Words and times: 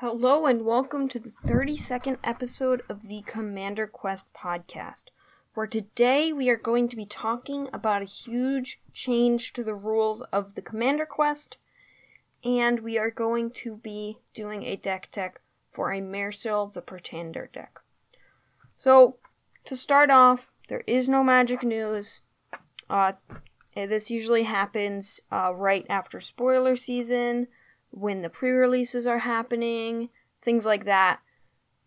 Hello 0.00 0.46
and 0.46 0.64
welcome 0.64 1.08
to 1.10 1.18
the 1.18 1.28
32nd 1.28 2.16
episode 2.24 2.82
of 2.88 3.06
the 3.08 3.20
Commander 3.26 3.86
Quest 3.86 4.32
podcast, 4.32 5.10
where 5.52 5.66
today 5.66 6.32
we 6.32 6.48
are 6.48 6.56
going 6.56 6.88
to 6.88 6.96
be 6.96 7.04
talking 7.04 7.68
about 7.70 8.00
a 8.00 8.06
huge 8.06 8.80
change 8.94 9.52
to 9.52 9.62
the 9.62 9.74
rules 9.74 10.22
of 10.32 10.54
the 10.54 10.62
Commander 10.62 11.04
Quest, 11.04 11.58
and 12.42 12.80
we 12.80 12.96
are 12.96 13.10
going 13.10 13.50
to 13.50 13.76
be 13.76 14.16
doing 14.32 14.62
a 14.62 14.74
deck 14.74 15.10
tech 15.12 15.42
for 15.68 15.92
a 15.92 16.00
Mairsil 16.00 16.72
the 16.72 16.80
Pretender 16.80 17.50
deck. 17.52 17.80
So, 18.78 19.18
to 19.66 19.76
start 19.76 20.10
off, 20.10 20.50
there 20.70 20.82
is 20.86 21.10
no 21.10 21.22
magic 21.22 21.62
news. 21.62 22.22
Uh, 22.88 23.12
this 23.74 24.10
usually 24.10 24.44
happens 24.44 25.20
uh, 25.30 25.52
right 25.54 25.84
after 25.90 26.22
spoiler 26.22 26.74
season 26.74 27.48
when 27.90 28.22
the 28.22 28.30
pre 28.30 28.50
releases 28.50 29.06
are 29.06 29.18
happening, 29.18 30.10
things 30.42 30.66
like 30.66 30.84
that, 30.84 31.20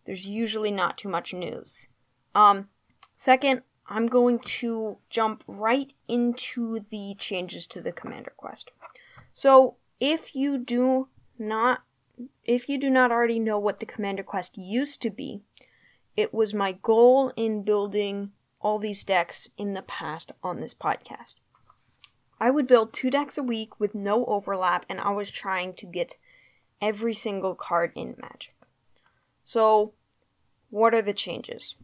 there's 0.06 0.26
usually 0.26 0.72
not 0.72 0.98
too 0.98 1.10
much 1.10 1.34
news. 1.34 1.88
Um, 2.36 2.70
second, 3.18 3.64
I'm 3.88 4.08
going 4.08 4.40
to 4.40 4.98
jump 5.10 5.44
right 5.48 5.94
into 6.08 6.80
the 6.80 7.16
changes 7.18 7.66
to 7.68 7.82
the 7.82 7.92
Commander 7.92 8.34
Quest. 8.36 8.72
So, 9.34 9.76
if 10.00 10.36
you 10.36 10.58
do 10.58 11.08
not 11.40 11.84
if 12.44 12.70
you 12.70 12.78
do 12.78 12.90
not 12.90 13.12
already 13.12 13.40
know 13.40 13.58
what 13.58 13.80
the 13.80 13.86
Commander 13.86 14.24
Quest 14.24 14.58
used 14.58 15.02
to 15.02 15.10
be, 15.10 15.42
it 16.16 16.34
was 16.34 16.54
my 16.54 16.74
goal 16.74 17.34
in 17.36 17.64
building 17.64 18.32
all 18.62 18.80
these 18.80 19.04
decks 19.04 19.50
in 19.58 19.74
the 19.74 19.82
past 19.82 20.32
on 20.44 20.60
this 20.60 20.74
podcast. 20.74 21.36
I 22.44 22.50
would 22.50 22.68
build 22.68 22.92
two 22.92 23.10
decks 23.10 23.38
a 23.38 23.42
week 23.42 23.80
with 23.80 23.96
no 23.96 24.26
overlap, 24.26 24.86
and 24.90 25.00
I 25.00 25.12
was 25.12 25.32
trying 25.32 25.76
to 25.76 25.86
get 25.86 26.18
every 26.82 27.14
single 27.14 27.56
card 27.56 27.94
in 27.96 28.18
Magic. 28.22 28.54
So, 29.46 29.94
what 30.70 30.94
are 30.94 31.02
the 31.02 31.14
changes? 31.14 31.76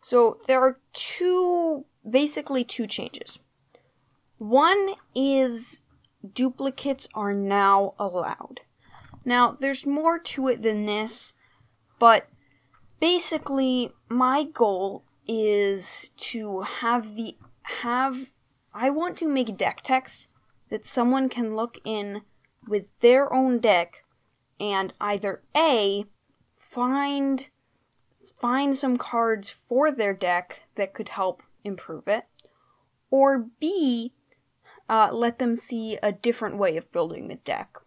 So, 0.00 0.38
there 0.46 0.60
are 0.60 0.78
two, 0.92 1.84
basically, 2.08 2.62
two 2.62 2.86
changes. 2.86 3.40
One 4.38 4.90
is 5.16 5.82
duplicates 6.32 7.08
are 7.12 7.34
now 7.34 7.94
allowed. 7.98 8.60
Now, 9.24 9.50
there's 9.50 9.84
more 9.84 10.20
to 10.20 10.46
it 10.46 10.62
than 10.62 10.86
this, 10.86 11.34
but 11.98 12.28
basically, 13.00 13.90
my 14.08 14.44
goal 14.44 15.02
is 15.26 16.12
to 16.18 16.60
have 16.60 17.16
the 17.16 17.36
have 17.82 18.31
I 18.74 18.90
want 18.90 19.16
to 19.18 19.28
make 19.28 19.56
deck 19.56 19.82
techs 19.82 20.28
that 20.70 20.86
someone 20.86 21.28
can 21.28 21.54
look 21.54 21.78
in 21.84 22.22
with 22.66 22.92
their 23.00 23.32
own 23.32 23.58
deck 23.58 24.04
and 24.58 24.92
either 25.00 25.42
A 25.56 26.06
find 26.52 27.50
find 28.40 28.78
some 28.78 28.96
cards 28.96 29.50
for 29.50 29.90
their 29.90 30.14
deck 30.14 30.62
that 30.76 30.94
could 30.94 31.08
help 31.10 31.42
improve 31.64 32.06
it, 32.06 32.24
or 33.10 33.48
B 33.60 34.12
uh, 34.88 35.08
let 35.12 35.38
them 35.38 35.56
see 35.56 35.98
a 36.02 36.12
different 36.12 36.56
way 36.56 36.76
of 36.76 36.92
building 36.92 37.28
the 37.28 37.36
deck, 37.36 37.78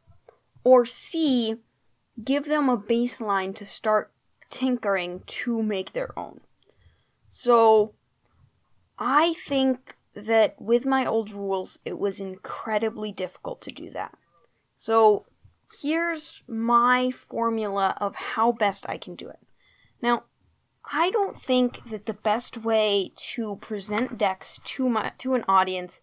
or 0.63 0.85
C 0.85 1.55
give 2.23 2.45
them 2.45 2.69
a 2.69 2.77
baseline 2.77 3.55
to 3.55 3.65
start 3.65 4.11
tinkering 4.49 5.23
to 5.27 5.63
make 5.63 5.93
their 5.93 6.17
own. 6.19 6.41
So 7.29 7.93
I 8.99 9.33
think 9.33 9.94
that 10.15 10.59
with 10.59 10.85
my 10.85 11.05
old 11.05 11.31
rules, 11.31 11.79
it 11.85 11.99
was 11.99 12.19
incredibly 12.19 13.11
difficult 13.11 13.61
to 13.61 13.71
do 13.71 13.89
that. 13.91 14.17
So, 14.75 15.25
here's 15.81 16.43
my 16.47 17.11
formula 17.11 17.97
of 17.99 18.15
how 18.15 18.51
best 18.51 18.85
I 18.87 18.97
can 18.97 19.15
do 19.15 19.29
it. 19.29 19.39
Now, 20.01 20.23
I 20.91 21.09
don't 21.09 21.41
think 21.41 21.89
that 21.89 22.05
the 22.05 22.13
best 22.13 22.57
way 22.57 23.11
to 23.33 23.55
present 23.57 24.17
decks 24.17 24.59
to 24.63 24.87
my 24.87 25.13
to 25.17 25.33
an 25.33 25.43
audience 25.47 25.99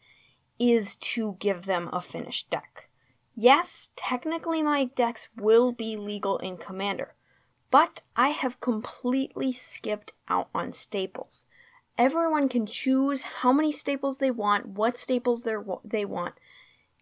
is 0.59 0.97
to 0.97 1.37
give 1.39 1.67
them 1.67 1.89
a 1.93 2.01
finished 2.01 2.51
deck. 2.51 2.89
Yes, 3.35 3.91
technically 3.97 4.63
my 4.63 4.85
decks 4.85 5.29
will 5.37 5.73
be 5.73 5.97
legal 5.97 6.39
in 6.39 6.57
Commander, 6.59 7.15
but 7.71 8.03
I 8.17 8.29
have 8.29 8.61
completely 8.61 9.53
skipped 9.53 10.13
out 10.29 10.49
on 10.55 10.73
staples. 10.73 11.47
Everyone 11.99 12.49
can 12.49 12.67
choose 12.67 13.23
how 13.23 13.53
many 13.53 13.71
staples 13.71 14.19
they 14.19 14.31
want, 14.31 14.67
what 14.67 14.97
staples 14.97 15.47
they 15.85 16.05
want, 16.05 16.35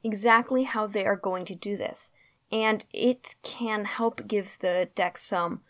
exactly 0.03 0.65
how 0.65 0.87
they 0.87 1.07
are 1.07 1.17
going 1.17 1.45
to 1.47 1.55
do 1.55 1.77
this. 1.77 2.11
And 2.51 2.85
it 2.93 3.37
can 3.43 3.85
help 3.85 4.27
give 4.27 4.59
the 4.59 4.89
deck 4.95 5.19
some 5.19 5.61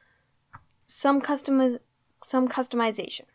some 0.86 1.20
customiz- 1.20 1.78
some 2.22 2.48
customization. 2.48 3.26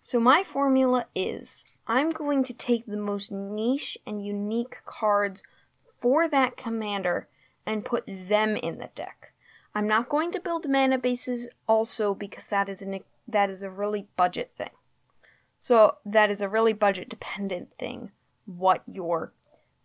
So 0.00 0.20
my 0.20 0.42
formula 0.44 1.06
is 1.14 1.64
I'm 1.86 2.10
going 2.10 2.44
to 2.44 2.52
take 2.52 2.86
the 2.86 2.96
most 2.96 3.32
niche 3.32 3.98
and 4.06 4.24
unique 4.24 4.82
cards 4.84 5.42
for 5.82 6.28
that 6.28 6.56
commander 6.56 7.28
and 7.66 7.84
put 7.84 8.04
them 8.06 8.56
in 8.56 8.78
the 8.78 8.90
deck. 8.94 9.32
I'm 9.74 9.88
not 9.88 10.08
going 10.08 10.32
to 10.32 10.40
build 10.40 10.68
mana 10.68 10.98
bases 10.98 11.48
also 11.66 12.14
because 12.14 12.48
that 12.48 12.68
is 12.68 12.82
an 12.82 13.00
that 13.26 13.50
is 13.50 13.62
a 13.62 13.70
really 13.70 14.08
budget 14.16 14.50
thing. 14.50 14.70
So 15.58 15.96
that 16.04 16.30
is 16.30 16.40
a 16.40 16.48
really 16.48 16.72
budget 16.72 17.08
dependent 17.08 17.76
thing, 17.78 18.12
what 18.46 18.82
your 18.86 19.32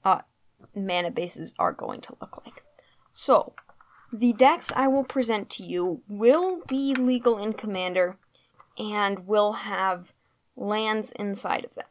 uh, 0.03 0.21
mana 0.75 1.11
bases 1.11 1.53
are 1.57 1.71
going 1.71 2.01
to 2.01 2.15
look 2.21 2.45
like. 2.45 2.63
So, 3.11 3.53
the 4.11 4.33
decks 4.33 4.71
I 4.75 4.87
will 4.87 5.03
present 5.03 5.49
to 5.51 5.63
you 5.63 6.01
will 6.07 6.61
be 6.67 6.93
legal 6.93 7.39
in 7.39 7.53
Commander 7.53 8.17
and 8.77 9.27
will 9.27 9.53
have 9.53 10.13
lands 10.55 11.11
inside 11.13 11.65
of 11.65 11.75
them. 11.75 11.85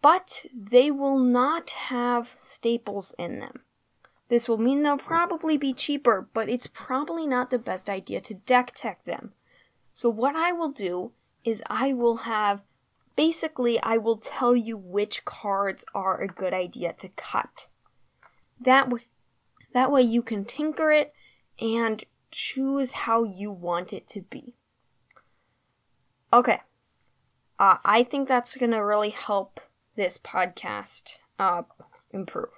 But 0.00 0.46
they 0.54 0.90
will 0.90 1.18
not 1.18 1.70
have 1.70 2.34
staples 2.38 3.14
in 3.18 3.38
them. 3.38 3.60
This 4.28 4.48
will 4.48 4.58
mean 4.58 4.82
they'll 4.82 4.96
probably 4.96 5.58
be 5.58 5.74
cheaper, 5.74 6.26
but 6.32 6.48
it's 6.48 6.66
probably 6.66 7.26
not 7.26 7.50
the 7.50 7.58
best 7.58 7.90
idea 7.90 8.20
to 8.22 8.34
deck 8.34 8.72
tech 8.74 9.04
them. 9.04 9.32
So, 9.92 10.08
what 10.08 10.34
I 10.34 10.52
will 10.52 10.70
do 10.70 11.12
is 11.44 11.62
I 11.68 11.92
will 11.92 12.18
have 12.18 12.62
Basically, 13.16 13.80
I 13.82 13.98
will 13.98 14.16
tell 14.16 14.56
you 14.56 14.76
which 14.76 15.24
cards 15.24 15.84
are 15.94 16.20
a 16.20 16.26
good 16.26 16.54
idea 16.54 16.94
to 16.94 17.08
cut. 17.10 17.66
That 18.60 18.88
way, 18.90 19.02
that 19.74 19.90
way 19.90 20.02
you 20.02 20.22
can 20.22 20.44
tinker 20.44 20.90
it 20.90 21.12
and 21.60 22.04
choose 22.30 22.92
how 22.92 23.24
you 23.24 23.50
want 23.50 23.92
it 23.92 24.08
to 24.08 24.22
be. 24.22 24.54
Okay. 26.32 26.60
Uh, 27.58 27.76
I 27.84 28.02
think 28.02 28.26
that's 28.28 28.56
going 28.56 28.72
to 28.72 28.78
really 28.78 29.10
help 29.10 29.60
this 29.94 30.16
podcast 30.18 31.18
uh, 31.38 31.62
improve. 32.10 32.48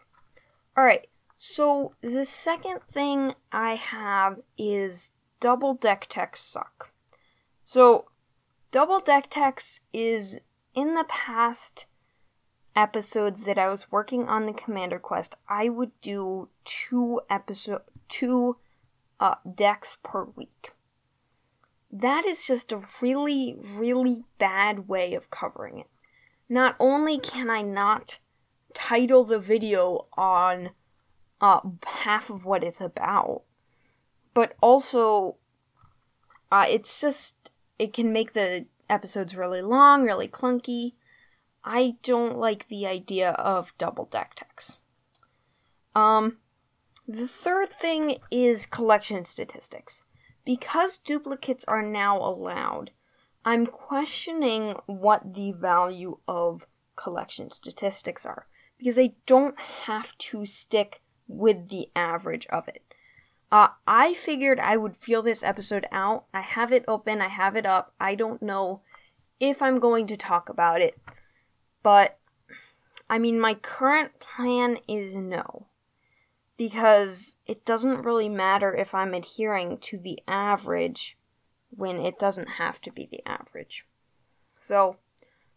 All 0.76 0.84
right. 0.84 1.08
So 1.36 1.94
the 2.00 2.24
second 2.24 2.80
thing 2.90 3.34
I 3.50 3.74
have 3.74 4.40
is 4.56 5.10
double 5.40 5.74
deck 5.74 6.06
techs 6.08 6.40
suck. 6.40 6.92
So 7.64 8.06
Double 8.74 8.98
Deck 8.98 9.28
Techs 9.30 9.78
is 9.92 10.40
in 10.74 10.96
the 10.96 11.04
past 11.04 11.86
episodes 12.74 13.44
that 13.44 13.56
I 13.56 13.68
was 13.68 13.92
working 13.92 14.28
on 14.28 14.46
the 14.46 14.52
Commander 14.52 14.98
Quest, 14.98 15.36
I 15.48 15.68
would 15.68 15.92
do 16.00 16.48
two 16.64 17.20
episode 17.30 17.82
two 18.08 18.56
uh, 19.20 19.36
decks 19.54 19.98
per 20.02 20.24
week. 20.24 20.72
That 21.92 22.26
is 22.26 22.44
just 22.44 22.72
a 22.72 22.82
really, 23.00 23.54
really 23.60 24.24
bad 24.38 24.88
way 24.88 25.14
of 25.14 25.30
covering 25.30 25.78
it. 25.78 25.86
Not 26.48 26.74
only 26.80 27.16
can 27.16 27.50
I 27.50 27.62
not 27.62 28.18
title 28.74 29.22
the 29.22 29.38
video 29.38 30.08
on 30.14 30.70
uh, 31.40 31.60
half 31.86 32.28
of 32.28 32.44
what 32.44 32.64
it's 32.64 32.80
about, 32.80 33.42
but 34.34 34.56
also 34.60 35.36
uh, 36.50 36.66
it's 36.68 37.00
just 37.00 37.52
it 37.78 37.92
can 37.92 38.12
make 38.12 38.32
the 38.32 38.66
episodes 38.88 39.36
really 39.36 39.62
long, 39.62 40.04
really 40.04 40.28
clunky. 40.28 40.92
I 41.64 41.94
don't 42.02 42.36
like 42.36 42.68
the 42.68 42.86
idea 42.86 43.30
of 43.32 43.76
double 43.78 44.04
deck 44.06 44.34
techs. 44.36 44.76
Um, 45.94 46.38
the 47.06 47.28
third 47.28 47.70
thing 47.70 48.18
is 48.30 48.66
collection 48.66 49.24
statistics. 49.24 50.04
Because 50.44 50.98
duplicates 50.98 51.64
are 51.64 51.82
now 51.82 52.18
allowed, 52.18 52.90
I'm 53.44 53.66
questioning 53.66 54.74
what 54.86 55.34
the 55.34 55.52
value 55.52 56.18
of 56.28 56.66
collection 56.96 57.50
statistics 57.50 58.24
are 58.26 58.46
because 58.78 58.96
they 58.96 59.14
don't 59.26 59.58
have 59.58 60.16
to 60.18 60.44
stick 60.46 61.00
with 61.26 61.68
the 61.68 61.88
average 61.96 62.46
of 62.48 62.68
it. 62.68 62.82
Uh, 63.52 63.68
I 63.86 64.14
figured 64.14 64.58
I 64.58 64.76
would 64.76 64.96
feel 64.96 65.22
this 65.22 65.44
episode 65.44 65.86
out. 65.92 66.24
I 66.34 66.40
have 66.40 66.72
it 66.72 66.84
open, 66.88 67.20
I 67.20 67.28
have 67.28 67.56
it 67.56 67.66
up. 67.66 67.94
I 68.00 68.14
don't 68.14 68.42
know 68.42 68.80
if 69.38 69.62
I'm 69.62 69.78
going 69.78 70.06
to 70.08 70.16
talk 70.16 70.48
about 70.48 70.80
it, 70.80 70.98
but 71.82 72.18
I 73.08 73.18
mean, 73.18 73.38
my 73.38 73.54
current 73.54 74.18
plan 74.18 74.78
is 74.88 75.14
no. 75.14 75.66
because 76.56 77.38
it 77.46 77.64
doesn't 77.64 78.02
really 78.02 78.28
matter 78.28 78.74
if 78.74 78.94
I'm 78.94 79.14
adhering 79.14 79.78
to 79.78 79.98
the 79.98 80.20
average 80.28 81.16
when 81.70 82.00
it 82.00 82.18
doesn't 82.18 82.50
have 82.58 82.80
to 82.82 82.92
be 82.92 83.08
the 83.10 83.26
average. 83.28 83.86
So, 84.60 84.96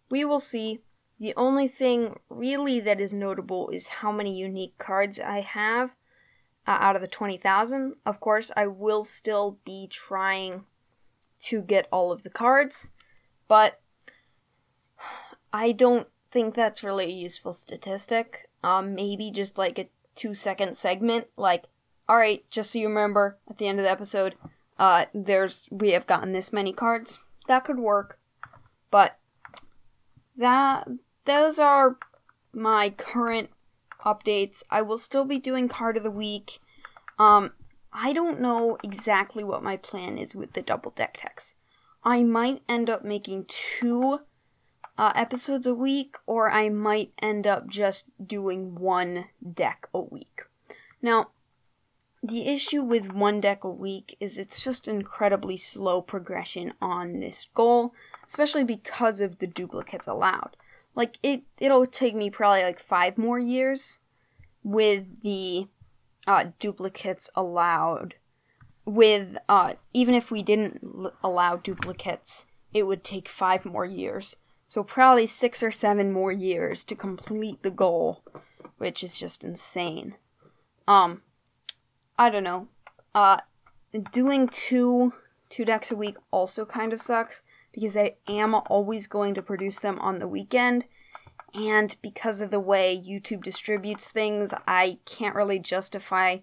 we 0.10 0.25
will 0.25 0.39
see. 0.39 0.80
The 1.19 1.34
only 1.36 1.68
thing 1.68 2.19
really 2.30 2.80
that 2.81 3.01
is 3.01 3.13
notable 3.13 3.69
is 3.69 3.88
how 3.88 4.12
many 4.12 4.38
unique 4.38 4.78
cards 4.78 5.19
I 5.19 5.42
have 5.42 5.95
uh, 6.67 6.77
out 6.79 6.95
of 6.95 7.01
the 7.01 7.07
20,000. 7.07 7.95
Of 8.05 8.19
course, 8.19 8.51
I 8.55 8.67
will 8.67 9.03
still 9.03 9.57
be 9.65 9.87
trying 9.87 10.65
to 11.39 11.61
get 11.61 11.87
all 11.91 12.11
of 12.11 12.23
the 12.23 12.29
cards, 12.29 12.91
but 13.47 13.79
I 15.53 15.71
don't 15.71 16.07
think 16.29 16.53
that's 16.53 16.83
really 16.83 17.05
a 17.05 17.15
useful 17.15 17.53
statistic. 17.53 18.49
Um, 18.63 18.93
maybe 18.93 19.31
just 19.31 19.57
like 19.57 19.79
a 19.79 19.89
two 20.15 20.33
second 20.33 20.75
segment, 20.75 21.27
like, 21.37 21.65
all 22.09 22.17
right, 22.17 22.43
just 22.49 22.71
so 22.71 22.79
you 22.79 22.87
remember 22.87 23.37
at 23.49 23.57
the 23.57 23.67
end 23.67 23.79
of 23.79 23.85
the 23.85 23.91
episode, 23.91 24.35
uh, 24.77 25.05
there's 25.13 25.67
we 25.71 25.91
have 25.91 26.07
gotten 26.07 26.33
this 26.33 26.51
many 26.51 26.73
cards. 26.73 27.19
That 27.47 27.63
could 27.63 27.79
work, 27.79 28.19
but 28.91 29.17
that 30.35 30.87
those 31.25 31.59
are 31.59 31.97
my 32.53 32.89
current 32.89 33.49
updates. 34.05 34.63
I 34.69 34.81
will 34.81 34.97
still 34.97 35.25
be 35.25 35.39
doing 35.39 35.67
card 35.67 35.97
of 35.97 36.03
the 36.03 36.11
week. 36.11 36.59
Um, 37.19 37.53
I 37.91 38.13
don't 38.13 38.39
know 38.39 38.77
exactly 38.83 39.44
what 39.44 39.63
my 39.63 39.77
plan 39.77 40.17
is 40.17 40.35
with 40.35 40.53
the 40.53 40.61
double 40.61 40.91
deck 40.91 41.17
techs. 41.17 41.55
I 42.03 42.23
might 42.23 42.61
end 42.69 42.89
up 42.89 43.03
making 43.03 43.45
two 43.47 44.19
uh, 44.97 45.11
episodes 45.15 45.67
a 45.67 45.73
week, 45.73 46.17
or 46.25 46.49
I 46.49 46.69
might 46.69 47.11
end 47.21 47.45
up 47.45 47.67
just 47.67 48.05
doing 48.23 48.75
one 48.75 49.25
deck 49.53 49.88
a 49.94 50.00
week. 50.00 50.43
Now, 51.01 51.29
the 52.23 52.47
issue 52.47 52.81
with 52.81 53.13
one 53.13 53.39
deck 53.39 53.63
a 53.63 53.69
week 53.69 54.17
is 54.19 54.38
it's 54.38 54.63
just 54.63 54.88
incredibly 54.88 55.55
slow 55.55 56.01
progression 56.01 56.73
on 56.81 57.19
this 57.19 57.47
goal, 57.53 57.93
especially 58.25 58.63
because 58.63 59.21
of 59.21 59.39
the 59.39 59.47
duplicates 59.47 60.07
allowed. 60.07 60.57
Like 60.97 61.17
it, 61.23 61.44
it'll 61.59 61.85
take 61.85 62.13
me 62.13 62.29
probably 62.29 62.63
like 62.63 62.79
five 62.79 63.17
more 63.17 63.39
years 63.39 63.99
with 64.63 65.21
the 65.21 65.67
uh, 66.27 66.47
duplicates 66.59 67.29
allowed. 67.35 68.15
With 68.83 69.38
uh, 69.47 69.75
even 69.94 70.13
if 70.13 70.29
we 70.31 70.44
didn't 70.44 70.81
l- 70.83 71.13
allow 71.23 71.55
duplicates, 71.55 72.45
it 72.73 72.83
would 72.83 73.03
take 73.03 73.29
five 73.29 73.63
more 73.63 73.85
years 73.85 74.35
so 74.67 74.83
probably 74.83 75.25
six 75.25 75.63
or 75.63 75.71
seven 75.71 76.11
more 76.11 76.31
years 76.31 76.83
to 76.83 76.95
complete 76.95 77.63
the 77.63 77.71
goal, 77.71 78.21
which 78.77 79.01
is 79.01 79.17
just 79.17 79.45
insane. 79.45 80.15
Um, 80.88 81.21
I 82.19 82.29
don't 82.29 82.43
know. 82.43 82.67
Uh, 83.15 83.38
doing 84.11 84.50
two 84.50 85.13
two 85.50 85.63
decks 85.63 85.89
a 85.89 85.95
week 85.95 86.17
also 86.29 86.65
kind 86.65 86.91
of 86.91 87.00
sucks 87.00 87.41
because 87.77 87.95
I 87.95 88.15
am 88.27 88.56
always 88.56 89.06
going 89.06 89.35
to 89.35 89.44
produce 89.44 89.79
them 89.79 90.00
on 90.00 90.18
the 90.18 90.27
weekend. 90.27 90.85
And 91.53 91.95
because 92.01 92.41
of 92.41 92.50
the 92.50 92.59
way 92.59 93.00
YouTube 93.00 93.44
distributes 93.44 94.12
things, 94.12 94.51
I 94.68 94.97
can't 95.06 95.35
really 95.35 95.59
justify 95.59 96.39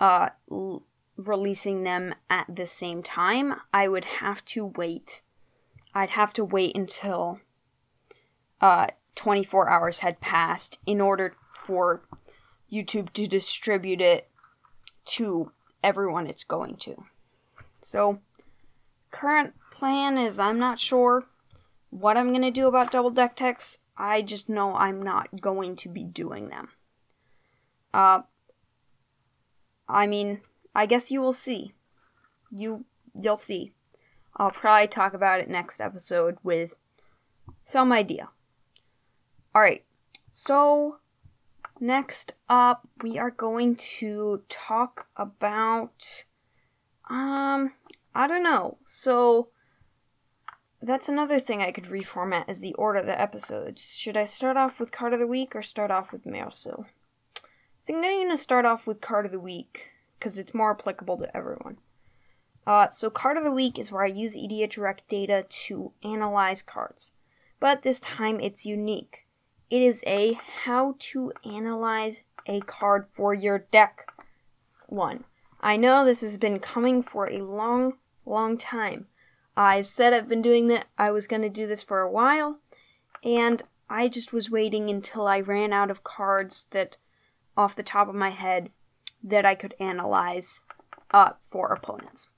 uh, 0.00 0.30
l- 0.50 0.82
releasing 1.16 1.84
them 1.84 2.16
at 2.28 2.46
the 2.52 2.66
same 2.66 3.04
time. 3.04 3.54
I 3.72 3.86
would 3.86 4.06
have 4.06 4.44
to 4.46 4.66
wait. 4.66 5.22
I'd 5.94 6.10
have 6.10 6.32
to 6.32 6.44
wait 6.44 6.76
until 6.76 7.38
uh, 8.60 8.88
24 9.14 9.70
hours 9.70 10.00
had 10.00 10.20
passed 10.20 10.80
in 10.84 11.00
order 11.00 11.34
for 11.52 12.02
YouTube 12.72 13.12
to 13.12 13.28
distribute 13.28 14.00
it 14.00 14.28
to 15.04 15.52
everyone 15.84 16.26
it's 16.26 16.42
going 16.42 16.74
to. 16.78 17.04
So, 17.80 18.18
current 19.12 19.54
plan 19.78 20.16
is 20.16 20.40
I'm 20.40 20.58
not 20.58 20.78
sure 20.78 21.26
what 21.90 22.16
I'm 22.16 22.28
going 22.28 22.42
to 22.42 22.50
do 22.50 22.66
about 22.66 22.92
double 22.92 23.10
deck 23.10 23.36
techs. 23.36 23.78
I 23.96 24.22
just 24.22 24.48
know 24.48 24.74
I'm 24.74 25.02
not 25.02 25.40
going 25.40 25.76
to 25.76 25.88
be 25.88 26.02
doing 26.02 26.48
them. 26.48 26.68
Uh, 27.92 28.22
I 29.88 30.06
mean, 30.06 30.40
I 30.74 30.86
guess 30.86 31.10
you 31.10 31.20
will 31.20 31.32
see. 31.32 31.72
You 32.50 32.84
you'll 33.14 33.36
see. 33.36 33.72
I'll 34.36 34.50
probably 34.50 34.88
talk 34.88 35.14
about 35.14 35.40
it 35.40 35.48
next 35.48 35.80
episode 35.80 36.36
with 36.42 36.74
some 37.64 37.92
idea. 37.92 38.30
Alright, 39.54 39.84
so 40.32 40.98
next 41.80 42.32
up, 42.48 42.88
we 43.02 43.18
are 43.18 43.30
going 43.30 43.76
to 43.76 44.42
talk 44.48 45.06
about. 45.16 46.24
Um, 47.08 47.72
I 48.14 48.26
don't 48.26 48.42
know. 48.42 48.78
So, 48.84 49.48
that's 50.86 51.08
another 51.08 51.40
thing 51.40 51.62
I 51.62 51.72
could 51.72 51.84
reformat 51.84 52.48
is 52.48 52.60
the 52.60 52.74
order 52.74 53.00
of 53.00 53.06
the 53.06 53.20
episodes. 53.20 53.94
Should 53.96 54.16
I 54.16 54.24
start 54.24 54.56
off 54.56 54.78
with 54.78 54.92
card 54.92 55.12
of 55.12 55.18
the 55.18 55.26
week 55.26 55.56
or 55.56 55.62
start 55.62 55.90
off 55.90 56.12
with 56.12 56.24
Mail 56.24 56.44
Marcel? 56.44 56.86
I 57.36 57.86
think 57.86 57.96
I'm 57.98 58.02
going 58.02 58.30
to 58.30 58.38
start 58.38 58.64
off 58.64 58.86
with 58.86 59.00
card 59.00 59.26
of 59.26 59.32
the 59.32 59.40
week 59.40 59.90
because 60.18 60.38
it's 60.38 60.54
more 60.54 60.70
applicable 60.70 61.16
to 61.18 61.36
everyone. 61.36 61.78
Uh, 62.66 62.88
so, 62.90 63.10
card 63.10 63.36
of 63.36 63.44
the 63.44 63.52
week 63.52 63.78
is 63.78 63.90
where 63.90 64.04
I 64.04 64.08
use 64.08 64.36
EDHREC 64.36 64.98
data 65.08 65.44
to 65.66 65.92
analyze 66.02 66.62
cards, 66.62 67.12
but 67.60 67.82
this 67.82 68.00
time 68.00 68.40
it's 68.40 68.66
unique. 68.66 69.26
It 69.70 69.82
is 69.82 70.02
a 70.06 70.38
how 70.64 70.94
to 70.98 71.32
analyze 71.44 72.26
a 72.46 72.60
card 72.60 73.06
for 73.12 73.34
your 73.34 73.58
deck 73.58 74.12
one. 74.88 75.24
I 75.60 75.76
know 75.76 76.04
this 76.04 76.20
has 76.20 76.38
been 76.38 76.58
coming 76.60 77.02
for 77.02 77.28
a 77.28 77.42
long, 77.42 77.98
long 78.24 78.56
time. 78.56 79.06
I've 79.56 79.86
said 79.86 80.12
I've 80.12 80.28
been 80.28 80.42
doing 80.42 80.68
that, 80.68 80.86
I 80.98 81.10
was 81.10 81.26
going 81.26 81.42
to 81.42 81.48
do 81.48 81.66
this 81.66 81.82
for 81.82 82.00
a 82.00 82.10
while, 82.10 82.58
and 83.24 83.62
I 83.88 84.08
just 84.08 84.32
was 84.32 84.50
waiting 84.50 84.90
until 84.90 85.26
I 85.26 85.40
ran 85.40 85.72
out 85.72 85.90
of 85.90 86.04
cards 86.04 86.66
that, 86.72 86.96
off 87.56 87.76
the 87.76 87.82
top 87.82 88.08
of 88.08 88.14
my 88.14 88.30
head, 88.30 88.70
that 89.22 89.46
I 89.46 89.54
could 89.54 89.74
analyze 89.80 90.62
uh, 91.12 91.30
for 91.40 91.68
opponents. 91.68 92.28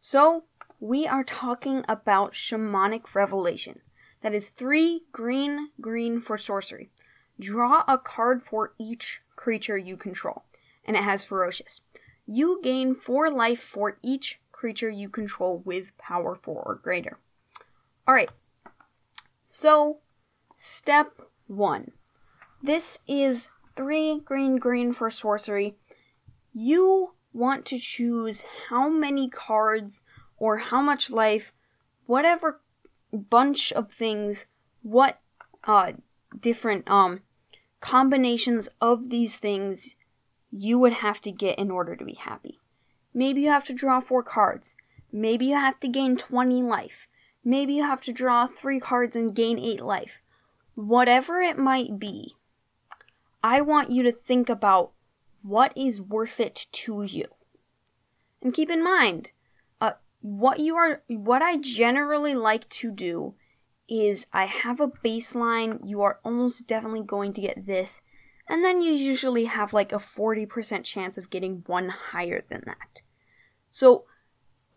So, 0.00 0.44
we 0.80 1.06
are 1.06 1.24
talking 1.24 1.84
about 1.88 2.32
Shamanic 2.32 3.14
Revelation. 3.14 3.80
That 4.22 4.34
is 4.34 4.48
three 4.48 5.02
green, 5.12 5.70
green 5.80 6.20
for 6.20 6.36
sorcery. 6.36 6.90
Draw 7.38 7.84
a 7.86 7.98
card 7.98 8.42
for 8.42 8.72
each 8.78 9.20
creature 9.36 9.78
you 9.78 9.96
control, 9.96 10.44
and 10.84 10.96
it 10.96 11.02
has 11.02 11.24
ferocious. 11.24 11.80
You 12.26 12.60
gain 12.62 12.94
four 12.94 13.30
life 13.30 13.62
for 13.62 13.98
each 14.02 14.40
creature 14.56 14.88
you 14.88 15.10
control 15.10 15.60
with 15.64 15.96
power 15.98 16.34
four 16.34 16.62
or 16.64 16.74
greater. 16.76 17.18
Alright, 18.08 18.30
so 19.44 19.98
step 20.56 21.20
one. 21.46 21.92
This 22.62 23.00
is 23.06 23.50
three 23.76 24.18
green, 24.18 24.56
green 24.56 24.94
for 24.94 25.10
sorcery. 25.10 25.76
You 26.54 27.12
want 27.34 27.66
to 27.66 27.78
choose 27.78 28.44
how 28.70 28.88
many 28.88 29.28
cards 29.28 30.02
or 30.38 30.56
how 30.56 30.80
much 30.80 31.10
life, 31.10 31.52
whatever 32.06 32.62
bunch 33.12 33.72
of 33.72 33.92
things 33.92 34.46
what 34.82 35.20
uh 35.64 35.92
different 36.38 36.88
um 36.90 37.20
combinations 37.80 38.68
of 38.80 39.10
these 39.10 39.36
things 39.36 39.94
you 40.50 40.78
would 40.78 40.92
have 40.92 41.20
to 41.20 41.30
get 41.30 41.58
in 41.58 41.70
order 41.70 41.94
to 41.94 42.04
be 42.04 42.14
happy. 42.14 42.58
Maybe 43.16 43.40
you 43.40 43.48
have 43.48 43.64
to 43.64 43.72
draw 43.72 44.00
four 44.00 44.22
cards. 44.22 44.76
Maybe 45.10 45.46
you 45.46 45.54
have 45.54 45.80
to 45.80 45.88
gain 45.88 46.18
20 46.18 46.62
life. 46.62 47.08
Maybe 47.42 47.72
you 47.72 47.82
have 47.82 48.02
to 48.02 48.12
draw 48.12 48.46
three 48.46 48.78
cards 48.78 49.16
and 49.16 49.34
gain 49.34 49.58
8 49.58 49.80
life. 49.80 50.20
Whatever 50.74 51.40
it 51.40 51.56
might 51.56 51.98
be, 51.98 52.34
I 53.42 53.62
want 53.62 53.90
you 53.90 54.02
to 54.02 54.12
think 54.12 54.50
about 54.50 54.92
what 55.40 55.72
is 55.74 55.98
worth 55.98 56.38
it 56.40 56.66
to 56.72 57.04
you. 57.04 57.24
And 58.42 58.52
keep 58.52 58.70
in 58.70 58.84
mind, 58.84 59.30
uh, 59.80 59.92
what 60.20 60.60
you 60.60 60.76
are 60.76 61.00
what 61.06 61.40
I 61.40 61.56
generally 61.56 62.34
like 62.34 62.68
to 62.80 62.90
do 62.90 63.34
is 63.88 64.26
I 64.30 64.44
have 64.44 64.78
a 64.78 64.88
baseline, 64.88 65.80
you 65.88 66.02
are 66.02 66.20
almost 66.22 66.66
definitely 66.66 67.02
going 67.02 67.32
to 67.32 67.40
get 67.40 67.64
this, 67.64 68.02
and 68.46 68.62
then 68.62 68.82
you 68.82 68.92
usually 68.92 69.46
have 69.46 69.72
like 69.72 69.92
a 69.92 69.96
40% 69.96 70.84
chance 70.84 71.16
of 71.16 71.30
getting 71.30 71.62
one 71.66 71.88
higher 71.88 72.44
than 72.50 72.62
that. 72.66 73.02
So 73.76 74.04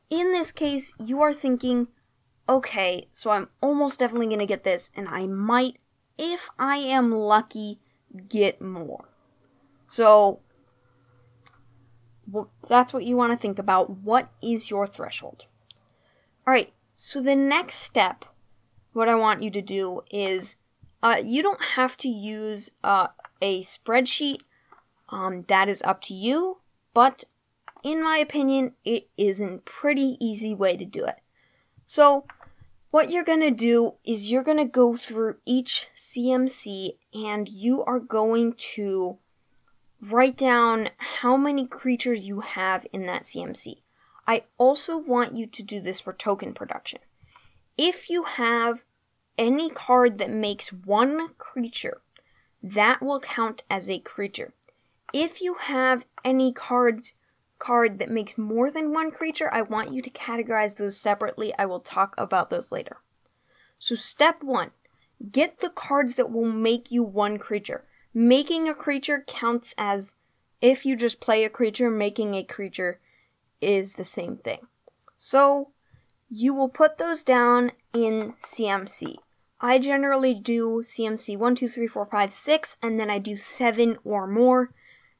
in 0.10 0.34
this 0.34 0.52
case, 0.52 0.94
you 1.00 1.22
are 1.22 1.32
thinking, 1.32 1.88
okay, 2.50 3.08
so 3.12 3.32
I'm 3.32 3.48
almost 3.62 3.98
definitely 3.98 4.28
going 4.28 4.40
to 4.40 4.46
get 4.46 4.66
this, 4.66 4.92
and 4.94 5.08
I 5.08 5.26
might, 5.26 5.78
if 6.18 6.50
I 6.60 6.76
am 6.80 7.10
lucky, 7.10 7.80
get 8.28 8.62
more. 8.62 9.06
So 9.86 10.42
well, 12.30 12.52
that's 12.68 12.92
what 12.92 13.06
you 13.06 13.16
want 13.16 13.32
to 13.32 13.38
think 13.38 13.58
about. 13.58 13.90
What 13.90 14.30
is 14.44 14.70
your 14.70 14.86
threshold? 14.86 15.46
All 16.46 16.54
right, 16.54 16.74
so 16.94 17.22
the 17.22 17.38
next 17.38 17.76
step, 17.76 18.26
what 18.92 19.08
I 19.08 19.16
want 19.16 19.42
you 19.42 19.50
to 19.52 19.62
do 19.62 20.02
is 20.12 20.58
uh, 21.02 21.22
you 21.24 21.42
don't 21.42 21.62
have 21.78 21.96
to 21.96 22.10
use 22.10 22.72
uh, 22.84 23.08
a 23.42 23.62
spreadsheet 23.62 24.42
Um, 25.08 25.46
that 25.48 25.70
is 25.70 25.82
up 25.84 26.02
to 26.02 26.14
you, 26.14 26.58
but 26.94 27.24
in 27.84 28.04
my 28.04 28.18
opinion, 28.18 28.74
it 28.84 29.10
is 29.18 29.42
a 29.42 29.60
pretty 29.66 30.18
easy 30.20 30.54
way 30.54 30.76
to 30.78 30.86
do 30.86 31.06
it. 31.06 31.18
So, 31.86 32.26
what 32.92 33.12
you're 33.12 33.24
going 33.24 33.42
to 33.42 33.52
do 33.52 33.96
is 34.04 34.32
you're 34.32 34.44
going 34.44 34.58
to 34.58 34.66
go 34.66 34.96
through 34.96 35.38
each 35.46 35.88
CMC 35.96 36.94
and 37.14 37.48
you 37.48 37.84
are 37.84 38.00
going 38.00 38.54
to 38.76 39.20
write 40.02 40.38
down 40.38 40.90
how 40.98 41.38
many 41.38 41.68
creatures 41.68 42.28
you 42.28 42.40
have 42.40 42.88
in 42.92 43.06
that 43.06 43.24
CMC. 43.24 43.82
I 44.28 44.44
also 44.58 44.98
want 44.98 45.38
you 45.38 45.46
to 45.48 45.64
do 45.64 45.80
this 45.80 46.00
for 46.00 46.14
token 46.14 46.54
production. 46.54 47.00
If 47.78 48.10
you 48.10 48.24
have 48.24 48.84
any 49.38 49.70
card 49.70 50.18
that 50.18 50.30
makes 50.30 50.74
one 50.74 51.30
creature, 51.38 52.02
that 52.62 53.02
will 53.02 53.20
count 53.20 53.64
as 53.70 53.90
a 53.90 54.00
creature. 54.00 54.54
If 55.14 55.42
you 55.42 55.56
have 55.56 56.06
any 56.24 56.54
cards 56.54 57.14
card 57.60 58.00
that 58.00 58.10
makes 58.10 58.38
more 58.38 58.72
than 58.72 58.94
one 58.94 59.12
creature, 59.12 59.50
I 59.54 59.62
want 59.62 59.94
you 59.94 60.02
to 60.02 60.10
categorize 60.10 60.78
those 60.78 60.98
separately. 60.98 61.54
I 61.60 61.66
will 61.66 61.80
talk 61.80 62.16
about 62.18 62.50
those 62.50 62.72
later. 62.72 62.98
So 63.78 63.96
step 63.96 64.42
1, 64.42 64.72
get 65.32 65.60
the 65.60 65.70
cards 65.70 66.16
that 66.16 66.32
will 66.32 66.52
make 66.52 66.92
you 66.92 67.04
one 67.04 67.38
creature. 67.38 67.86
Making 68.14 68.68
a 68.68 68.74
creature 68.74 69.24
counts 69.28 69.76
as 69.78 70.16
if 70.62 70.86
you 70.86 70.96
just 70.96 71.22
play 71.22 71.44
a 71.44 71.50
creature, 71.50 71.90
making 71.90 72.34
a 72.34 72.44
creature 72.44 73.00
is 73.62 73.96
the 73.96 74.04
same 74.04 74.38
thing. 74.38 74.68
So 75.16 75.70
you 76.28 76.54
will 76.54 76.70
put 76.70 76.98
those 76.98 77.24
down 77.24 77.72
in 77.94 78.34
CMC. 78.40 79.16
I 79.62 79.80
generally 79.80 80.34
do 80.34 80.82
CMC 80.84 81.38
1, 81.38 81.56
2, 81.56 81.68
3, 81.68 81.88
4, 81.88 82.06
5, 82.06 82.34
6, 82.34 82.78
and 82.82 83.00
then 83.00 83.10
I 83.10 83.20
do 83.20 83.36
7 83.36 83.98
or 84.04 84.26
more 84.26 84.72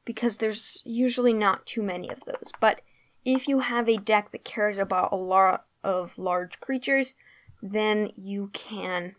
because 0.04 0.38
there's 0.38 0.82
usually 0.84 1.32
not 1.32 1.66
too 1.66 1.82
many 1.82 2.08
of 2.08 2.24
those. 2.24 2.52
But 2.60 2.80
if 3.24 3.48
you 3.48 3.60
have 3.60 3.88
a 3.88 3.96
deck 3.96 4.32
that 4.32 4.44
cares 4.44 4.78
about 4.78 5.12
a 5.12 5.16
lot 5.16 5.66
of 5.82 6.18
large 6.18 6.60
creatures, 6.60 7.14
then 7.62 8.10
you 8.16 8.50
can 8.52 9.14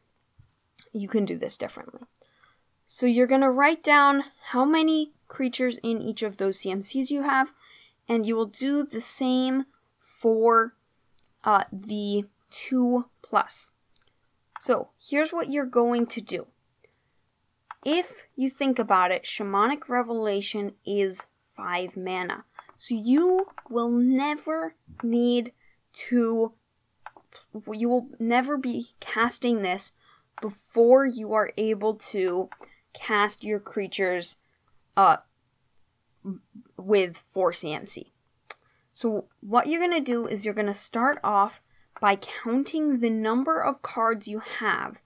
you 0.93 1.07
can 1.07 1.25
do 1.25 1.37
this 1.37 1.57
differently. 1.57 2.01
So 2.85 3.05
you're 3.05 3.27
going 3.27 3.41
to 3.41 3.49
write 3.49 3.81
down 3.81 4.25
how 4.49 4.65
many 4.65 5.13
creatures 5.29 5.77
in 5.81 6.01
each 6.01 6.23
of 6.23 6.35
those 6.35 6.59
CMCs 6.59 7.09
you 7.09 7.23
have, 7.23 7.53
and 8.09 8.25
you 8.25 8.35
will 8.35 8.47
do 8.47 8.83
the 8.83 8.99
same 8.99 9.65
for 9.97 10.75
uh, 11.45 11.63
the 11.71 12.25
2 12.49 13.05
plus. 13.21 13.71
So 14.59 14.89
here's 14.99 15.31
what 15.31 15.49
you're 15.49 15.65
going 15.65 16.05
to 16.07 16.19
do. 16.19 16.47
If 17.83 18.27
you 18.35 18.49
think 18.49 18.77
about 18.77 19.11
it, 19.11 19.23
Shamanic 19.23 19.89
Revelation 19.89 20.73
is 20.85 21.25
5 21.55 21.97
mana. 21.97 22.45
So 22.77 22.95
you 22.95 23.47
will 23.69 23.89
never 23.89 24.75
need 25.03 25.53
to 26.09 26.53
you 27.71 27.87
will 27.87 28.07
never 28.19 28.57
be 28.57 28.89
casting 28.99 29.61
this 29.61 29.93
before 30.41 31.05
you 31.05 31.33
are 31.33 31.51
able 31.57 31.95
to 31.95 32.49
cast 32.93 33.43
your 33.43 33.59
creatures 33.59 34.35
uh, 34.97 35.17
with 36.77 37.23
4 37.29 37.51
CMC. 37.51 38.07
So, 38.93 39.25
what 39.39 39.67
you're 39.67 39.79
going 39.79 39.97
to 39.97 40.11
do 40.11 40.27
is 40.27 40.43
you're 40.43 40.53
going 40.53 40.65
to 40.65 40.73
start 40.73 41.19
off 41.23 41.61
by 42.01 42.17
counting 42.17 42.99
the 42.99 43.09
number 43.09 43.61
of 43.61 43.81
cards 43.81 44.27
you 44.27 44.39
have 44.39 44.97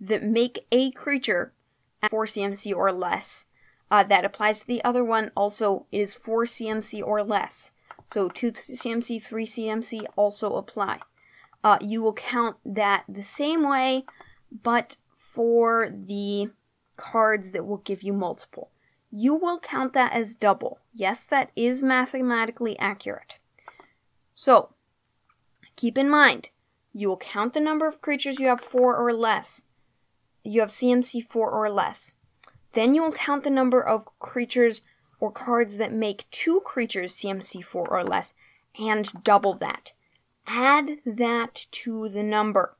that 0.00 0.24
make 0.24 0.66
a 0.72 0.90
creature 0.90 1.52
at 1.52 1.59
4 2.08 2.26
CMC 2.26 2.74
or 2.74 2.92
less. 2.92 3.46
Uh, 3.90 4.04
that 4.04 4.24
applies 4.24 4.60
to 4.60 4.66
the 4.66 4.82
other 4.84 5.04
one. 5.04 5.30
Also, 5.36 5.86
it 5.90 5.98
is 5.98 6.14
4 6.14 6.44
CMC 6.44 7.02
or 7.04 7.22
less. 7.24 7.72
So 8.04 8.28
2 8.28 8.52
CMC, 8.52 9.22
3 9.22 9.46
CMC 9.46 10.04
also 10.16 10.56
apply. 10.56 11.00
Uh, 11.62 11.78
you 11.80 12.00
will 12.00 12.14
count 12.14 12.56
that 12.64 13.04
the 13.08 13.22
same 13.22 13.68
way, 13.68 14.04
but 14.50 14.96
for 15.14 15.90
the 15.90 16.50
cards 16.96 17.52
that 17.52 17.66
will 17.66 17.78
give 17.78 18.02
you 18.02 18.12
multiple. 18.12 18.70
You 19.10 19.34
will 19.34 19.58
count 19.58 19.92
that 19.94 20.12
as 20.12 20.36
double. 20.36 20.78
Yes, 20.94 21.24
that 21.26 21.50
is 21.56 21.82
mathematically 21.82 22.78
accurate. 22.78 23.38
So, 24.34 24.70
keep 25.76 25.98
in 25.98 26.08
mind, 26.08 26.50
you 26.92 27.08
will 27.08 27.16
count 27.16 27.54
the 27.54 27.60
number 27.60 27.86
of 27.86 28.00
creatures 28.00 28.38
you 28.38 28.46
have 28.46 28.60
four 28.60 28.96
or 28.96 29.12
less. 29.12 29.64
You 30.42 30.60
have 30.60 30.70
CMC 30.70 31.24
four 31.24 31.50
or 31.50 31.70
less. 31.70 32.16
Then 32.72 32.94
you 32.94 33.02
will 33.02 33.12
count 33.12 33.44
the 33.44 33.50
number 33.50 33.82
of 33.82 34.06
creatures 34.18 34.82
or 35.20 35.30
cards 35.30 35.76
that 35.76 35.92
make 35.92 36.26
two 36.30 36.60
creatures 36.64 37.14
CMC 37.14 37.62
4 37.62 37.88
or 37.88 38.04
less 38.04 38.34
and 38.78 39.22
double 39.22 39.54
that. 39.54 39.92
Add 40.46 40.98
that 41.04 41.66
to 41.72 42.08
the 42.08 42.22
number 42.22 42.76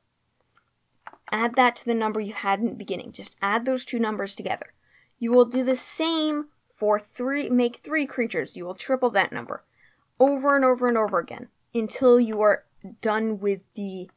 add 1.33 1.55
that 1.55 1.77
to 1.77 1.85
the 1.85 1.93
number 1.93 2.19
you 2.19 2.33
had 2.33 2.59
in 2.59 2.65
the 2.65 2.75
beginning. 2.75 3.13
Just 3.13 3.37
add 3.41 3.65
those 3.65 3.85
two 3.85 3.99
numbers 3.99 4.35
together. 4.35 4.73
You 5.17 5.31
will 5.31 5.45
do 5.45 5.63
the 5.63 5.77
same 5.77 6.47
for 6.73 6.99
three, 6.99 7.49
make 7.49 7.77
three 7.77 8.05
creatures. 8.05 8.57
You 8.57 8.65
will 8.65 8.75
triple 8.75 9.09
that 9.11 9.31
number 9.31 9.63
over 10.19 10.57
and 10.57 10.65
over 10.65 10.89
and 10.89 10.97
over 10.97 11.19
again 11.19 11.47
until 11.73 12.19
you 12.19 12.41
are 12.41 12.65
done 12.99 13.39
with 13.39 13.61
the 13.75 14.09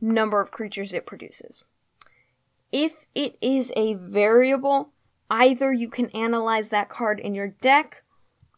number 0.00 0.40
of 0.40 0.50
creatures 0.50 0.92
it 0.92 1.06
produces. 1.06 1.62
If 2.72 3.06
it 3.14 3.36
is 3.40 3.72
a 3.76 3.94
variable, 3.94 4.90
either 5.30 5.72
you 5.72 5.88
can 5.88 6.10
analyze 6.10 6.68
that 6.70 6.88
card 6.88 7.20
in 7.20 7.34
your 7.34 7.48
deck 7.48 8.02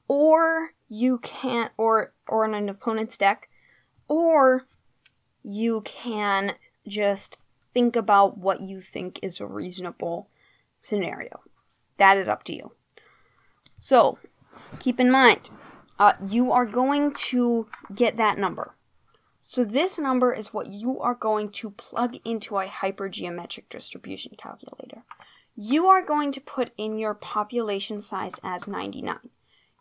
or 0.07 0.71
you 0.88 1.19
can 1.19 1.71
or 1.77 2.12
or 2.27 2.45
in 2.45 2.55
an 2.55 2.69
opponent's 2.69 3.19
deck 3.19 3.49
or 4.09 4.65
you 5.43 5.83
can 5.83 6.55
just 6.87 7.38
think 7.75 7.95
about 7.95 8.38
what 8.38 8.61
you 8.61 8.81
think 8.81 9.21
is 9.23 9.41
a 9.41 9.47
reasonable 9.47 10.29
scenario. 10.79 11.41
That 11.99 12.17
is 12.17 12.29
up 12.29 12.45
to 12.45 12.55
you. 12.55 12.73
So, 13.77 14.19
keep 14.79 14.99
in 14.99 15.11
mind, 15.11 15.50
uh, 15.99 16.15
you 16.27 16.53
are 16.53 16.67
going 16.67 17.12
to 17.12 17.69
get 17.95 18.17
that 18.17 18.38
number. 18.38 18.75
So, 19.50 19.64
this 19.64 19.99
number 19.99 20.35
is 20.35 20.52
what 20.52 20.67
you 20.67 21.00
are 21.00 21.14
going 21.14 21.49
to 21.52 21.71
plug 21.71 22.17
into 22.23 22.59
a 22.59 22.67
hypergeometric 22.67 23.71
distribution 23.71 24.33
calculator. 24.37 25.05
You 25.57 25.87
are 25.87 26.05
going 26.05 26.33
to 26.33 26.40
put 26.43 26.71
in 26.76 26.99
your 26.99 27.14
population 27.14 28.02
size 28.02 28.35
as 28.45 28.69
99. 28.69 29.31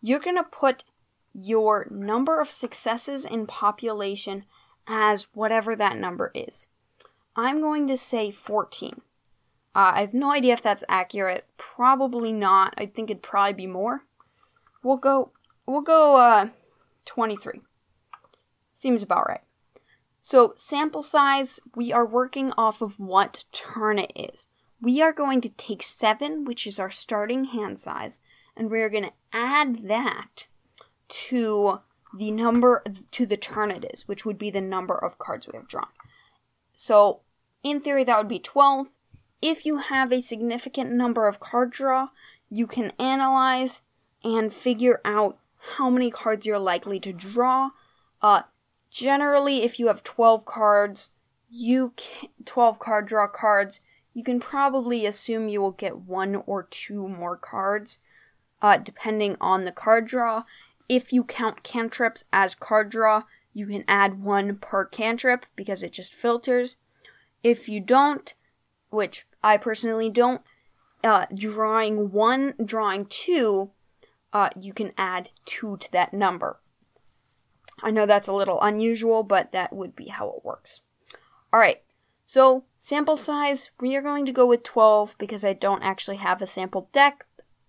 You're 0.02 0.22
going 0.22 0.38
to 0.38 0.46
put 0.46 0.86
your 1.34 1.86
number 1.92 2.40
of 2.40 2.50
successes 2.50 3.26
in 3.26 3.46
population 3.46 4.46
as 4.88 5.28
whatever 5.34 5.76
that 5.76 5.98
number 5.98 6.32
is. 6.34 6.70
I'm 7.36 7.60
going 7.60 7.90
to 7.90 7.98
say 7.98 8.32
14. 8.32 9.02
Uh, 9.76 9.92
I 9.96 10.00
have 10.00 10.14
no 10.14 10.32
idea 10.32 10.54
if 10.54 10.62
that's 10.62 10.86
accurate. 10.88 11.46
Probably 11.58 12.32
not. 12.32 12.74
I 12.78 12.86
think 12.86 13.10
it'd 13.10 13.22
probably 13.22 13.52
be 13.52 13.68
more. 13.68 14.06
We'll 14.82 14.96
go. 14.96 15.34
We'll 15.66 15.82
go. 15.82 16.16
Uh, 16.16 16.50
23. 17.04 17.60
Seems 18.74 19.04
about 19.04 19.28
right. 19.28 19.42
So 20.28 20.52
sample 20.58 21.04
size. 21.04 21.62
We 21.74 21.94
are 21.94 22.06
working 22.06 22.52
off 22.58 22.82
of 22.82 23.00
what 23.00 23.46
turn 23.54 23.98
it 23.98 24.12
is. 24.14 24.48
We 24.82 25.02
are 25.02 25.14
going 25.14 25.40
to 25.40 25.48
take 25.48 25.82
seven, 25.82 26.44
which 26.44 26.68
is 26.68 26.82
our 26.82 26.92
starting 26.92 27.46
hand 27.46 27.80
size, 27.80 28.20
and 28.54 28.70
we 28.70 28.82
are 28.82 28.90
going 28.90 29.06
to 29.06 29.14
add 29.32 29.88
that 29.88 30.48
to 31.08 31.80
the 32.14 32.32
number 32.32 32.84
to 33.12 33.26
the 33.26 33.38
turn 33.38 33.72
it 33.72 33.86
is, 33.94 34.10
which 34.10 34.26
would 34.26 34.38
be 34.38 34.50
the 34.50 34.60
number 34.60 34.98
of 34.98 35.18
cards 35.18 35.48
we 35.48 35.56
have 35.56 35.70
drawn. 35.70 35.88
So 36.76 37.22
in 37.64 37.80
theory, 37.80 38.04
that 38.04 38.18
would 38.18 38.28
be 38.28 38.40
12. 38.40 38.90
If 39.42 39.66
you 39.66 39.78
have 39.78 40.12
a 40.12 40.20
significant 40.20 40.92
number 40.92 41.30
of 41.30 41.40
card 41.40 41.72
draw, 41.72 42.10
you 42.50 42.68
can 42.68 42.92
analyze 43.00 43.82
and 44.26 44.54
figure 44.54 45.00
out 45.06 45.38
how 45.78 45.90
many 45.90 46.12
cards 46.12 46.46
you're 46.46 46.60
likely 46.60 47.00
to 47.00 47.14
draw. 47.14 47.70
Uh, 48.22 48.42
generally, 48.98 49.64
if 49.64 49.80
you 49.80 49.88
have 49.88 50.04
12 50.04 50.44
cards, 50.44 51.12
you 51.50 51.94
can, 51.96 52.30
12 52.46 52.80
card 52.80 53.08
draw 53.08 53.28
cards, 53.28 53.82
you 54.14 54.24
can 54.24 54.40
probably 54.40 55.06
assume 55.06 55.48
you 55.48 55.62
will 55.62 55.72
get 55.72 56.00
one 56.00 56.36
or 56.48 56.64
two 56.64 57.08
more 57.08 57.38
cards, 57.38 58.00
uh, 58.60 58.78
depending 58.78 59.38
on 59.40 59.66
the 59.66 59.72
card 59.72 60.08
draw. 60.08 60.44
If 60.90 61.14
you 61.14 61.24
count 61.24 61.62
cantrips 61.62 62.24
as 62.34 62.56
card 62.56 62.90
draw, 62.90 63.24
you 63.54 63.68
can 63.68 63.84
add 63.88 64.24
one 64.24 64.58
per 64.58 64.86
cantrip 64.86 65.46
because 65.56 65.84
it 65.84 65.94
just 65.94 66.14
filters. 66.14 66.76
If 67.44 67.70
you 67.70 67.80
don't, 67.80 68.34
which 68.90 69.28
I 69.44 69.58
personally 69.58 70.10
don't, 70.10 70.42
uh, 71.04 71.28
drawing 71.36 72.12
one, 72.12 72.56
drawing 72.64 73.06
two, 73.06 73.70
uh, 74.34 74.50
you 74.60 74.74
can 74.74 74.92
add 74.98 75.30
two 75.46 75.78
to 75.78 75.92
that 75.92 76.14
number. 76.14 76.60
I 77.84 77.92
know 77.92 78.06
that's 78.06 78.28
a 78.28 78.34
little 78.34 78.62
unusual, 78.62 79.24
but 79.24 79.52
that 79.52 79.74
would 79.74 79.96
be 79.96 80.08
how 80.08 80.30
it 80.30 80.46
works. 80.46 80.82
Alright, 81.54 81.84
so 82.26 82.66
sample 82.78 83.18
size, 83.18 83.72
we 83.80 83.96
are 83.96 84.02
going 84.02 84.26
to 84.26 84.32
go 84.32 84.46
with 84.46 84.64
12 84.64 85.16
because 85.18 85.44
I 85.44 85.54
don't 85.54 85.84
actually 85.84 86.18
have 86.18 86.42
a 86.42 86.48
sample 86.48 86.90
deck 86.92 87.26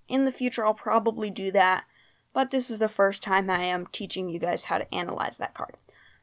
In 0.08 0.24
the 0.24 0.32
future, 0.32 0.64
I'll 0.64 0.74
probably 0.74 1.30
do 1.30 1.52
that, 1.52 1.84
but 2.32 2.50
this 2.50 2.70
is 2.70 2.78
the 2.78 2.88
first 2.88 3.22
time 3.22 3.50
I 3.50 3.62
am 3.64 3.86
teaching 3.92 4.28
you 4.28 4.38
guys 4.38 4.64
how 4.64 4.78
to 4.78 4.94
analyze 4.94 5.36
that 5.36 5.54
card. 5.54 5.76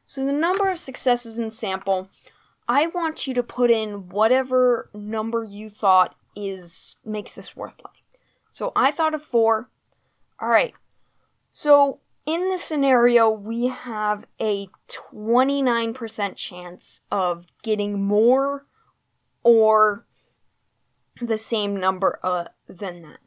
So 0.04 0.26
the 0.26 0.32
number 0.32 0.68
of 0.68 0.78
successes 0.78 1.38
in 1.38 1.50
sample, 1.50 2.08
I 2.68 2.88
want 2.88 3.26
you 3.26 3.34
to 3.34 3.42
put 3.42 3.70
in 3.70 4.08
whatever 4.08 4.90
number 4.92 5.44
you 5.44 5.70
thought 5.70 6.16
is 6.34 6.96
makes 7.04 7.32
this 7.32 7.56
worth 7.56 7.78
playing. 7.78 7.94
So 8.50 8.72
I 8.74 8.90
thought 8.90 9.14
of 9.14 9.22
four. 9.22 9.70
All 10.40 10.48
right. 10.48 10.74
So 11.50 12.00
in 12.26 12.48
this 12.48 12.64
scenario, 12.64 13.30
we 13.30 13.68
have 13.68 14.26
a 14.40 14.68
29% 14.88 16.36
chance 16.36 17.00
of 17.10 17.46
getting 17.62 18.02
more 18.02 18.66
or 19.44 20.04
the 21.22 21.38
same 21.38 21.76
number 21.76 22.18
uh, 22.24 22.46
than 22.68 23.02
that. 23.02 23.18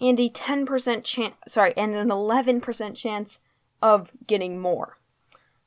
And 0.00 0.18
a 0.18 0.28
10% 0.28 1.04
chance, 1.04 1.34
sorry, 1.46 1.72
and 1.76 1.94
an 1.94 2.08
11% 2.08 2.96
chance 2.96 3.38
of 3.80 4.10
getting 4.26 4.60
more. 4.60 4.98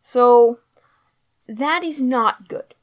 So 0.01 0.59
that 1.47 1.83
is 1.83 2.01
not 2.01 2.49
good. 2.49 2.75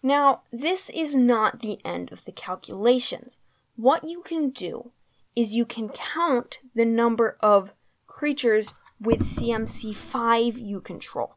Now, 0.00 0.42
this 0.52 0.90
is 0.90 1.16
not 1.16 1.60
the 1.60 1.78
end 1.84 2.12
of 2.12 2.24
the 2.24 2.32
calculations. 2.32 3.40
What 3.76 4.04
you 4.04 4.22
can 4.22 4.50
do 4.50 4.92
is 5.34 5.54
you 5.56 5.64
can 5.64 5.88
count 5.88 6.60
the 6.74 6.84
number 6.84 7.36
of 7.40 7.72
creatures 8.06 8.74
with 9.00 9.20
CMC 9.20 9.94
5 9.94 10.58
you 10.58 10.80
control 10.80 11.36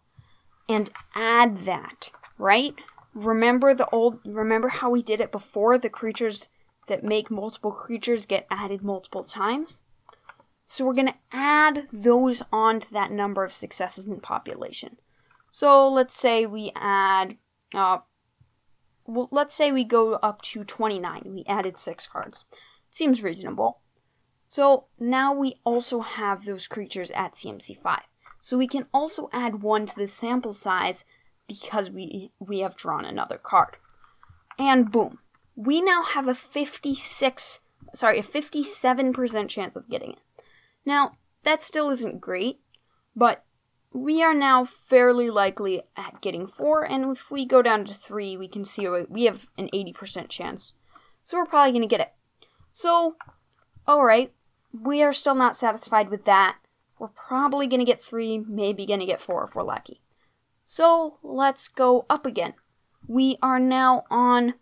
and 0.69 0.91
add 1.15 1.65
that, 1.65 2.11
right? 2.37 2.75
Remember 3.13 3.73
the 3.73 3.89
old 3.89 4.19
remember 4.25 4.67
how 4.69 4.89
we 4.89 5.01
did 5.01 5.19
it 5.19 5.31
before 5.31 5.77
the 5.77 5.89
creatures 5.89 6.47
that 6.87 7.03
make 7.03 7.31
multiple 7.31 7.71
creatures 7.71 8.25
get 8.25 8.47
added 8.51 8.83
multiple 8.83 9.23
times? 9.23 9.81
So 10.65 10.85
we're 10.85 10.93
going 10.93 11.07
to 11.07 11.15
add 11.31 11.87
those 11.93 12.43
onto 12.51 12.89
that 12.89 13.11
number 13.11 13.43
of 13.43 13.53
successes 13.53 14.05
in 14.05 14.19
population. 14.19 14.97
So 15.49 15.87
let's 15.87 16.19
say 16.19 16.45
we 16.45 16.71
add 16.75 17.37
uh 17.73 17.99
well, 19.05 19.29
let's 19.31 19.55
say 19.55 19.71
we 19.71 19.85
go 19.85 20.15
up 20.15 20.41
to 20.43 20.65
29. 20.65 21.23
We 21.25 21.45
added 21.47 21.79
6 21.79 22.07
cards. 22.07 22.43
Seems 22.91 23.23
reasonable. 23.23 23.81
So 24.49 24.85
now 24.99 25.33
we 25.33 25.59
also 25.63 25.99
have 26.01 26.45
those 26.45 26.67
creatures 26.67 27.11
at 27.11 27.33
CMC 27.33 27.77
5. 27.77 28.01
So 28.41 28.57
we 28.57 28.67
can 28.67 28.85
also 28.93 29.29
add 29.33 29.61
1 29.61 29.87
to 29.87 29.95
the 29.95 30.07
sample 30.07 30.53
size 30.53 31.05
because 31.47 31.89
we, 31.89 32.31
we 32.39 32.59
have 32.59 32.75
drawn 32.75 33.05
another 33.05 33.37
card. 33.37 33.77
And 34.57 34.91
boom. 34.91 35.19
We 35.55 35.81
now 35.81 36.03
have 36.03 36.27
a 36.27 36.35
56, 36.35 37.59
sorry, 37.93 38.19
a 38.19 38.23
57% 38.23 39.49
chance 39.49 39.75
of 39.75 39.89
getting 39.89 40.11
it. 40.13 40.19
Now, 40.85 41.13
that 41.43 41.63
still 41.63 41.89
isn't 41.89 42.21
great, 42.21 42.59
but 43.15 43.43
we 43.91 44.21
are 44.21 44.33
now 44.33 44.65
fairly 44.65 45.29
likely 45.29 45.81
at 45.95 46.21
getting 46.21 46.47
4, 46.47 46.83
and 46.83 47.17
if 47.17 47.31
we 47.31 47.45
go 47.45 47.61
down 47.61 47.85
to 47.85 47.93
3, 47.93 48.37
we 48.37 48.47
can 48.47 48.65
see 48.65 48.87
we 49.09 49.23
have 49.23 49.47
an 49.57 49.69
80% 49.73 50.29
chance. 50.29 50.73
So 51.23 51.37
we're 51.37 51.45
probably 51.45 51.71
going 51.71 51.81
to 51.81 51.87
get 51.87 52.01
it. 52.01 52.13
So, 52.71 53.15
alright, 53.87 54.33
we 54.81 55.03
are 55.03 55.13
still 55.13 55.35
not 55.35 55.55
satisfied 55.55 56.09
with 56.09 56.25
that. 56.25 56.57
We're 56.99 57.09
probably 57.09 57.67
going 57.67 57.79
to 57.79 57.85
get 57.85 58.01
3, 58.01 58.39
maybe 58.39 58.85
going 58.85 58.99
to 58.99 59.05
get 59.05 59.21
4 59.21 59.45
if 59.45 59.55
we're 59.55 59.63
lucky. 59.63 60.01
So 60.65 61.17
let's 61.23 61.67
go 61.67 62.05
up 62.09 62.25
again. 62.25 62.53
We 63.07 63.37
are 63.41 63.59
now 63.59 64.03
on, 64.09 64.55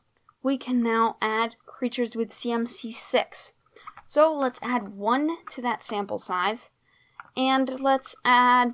we 0.44 0.58
can 0.58 0.84
now 0.84 1.18
add 1.22 1.56
creatures 1.66 2.16
with 2.16 2.30
CMC 2.30 2.92
6. 2.92 3.54
So 4.06 4.34
let's 4.34 4.60
add 4.62 4.90
1 4.90 5.38
to 5.52 5.62
that 5.62 5.84
sample 5.84 6.20
size. 6.20 6.70
And 7.36 7.80
let's 7.80 8.16
add, 8.24 8.74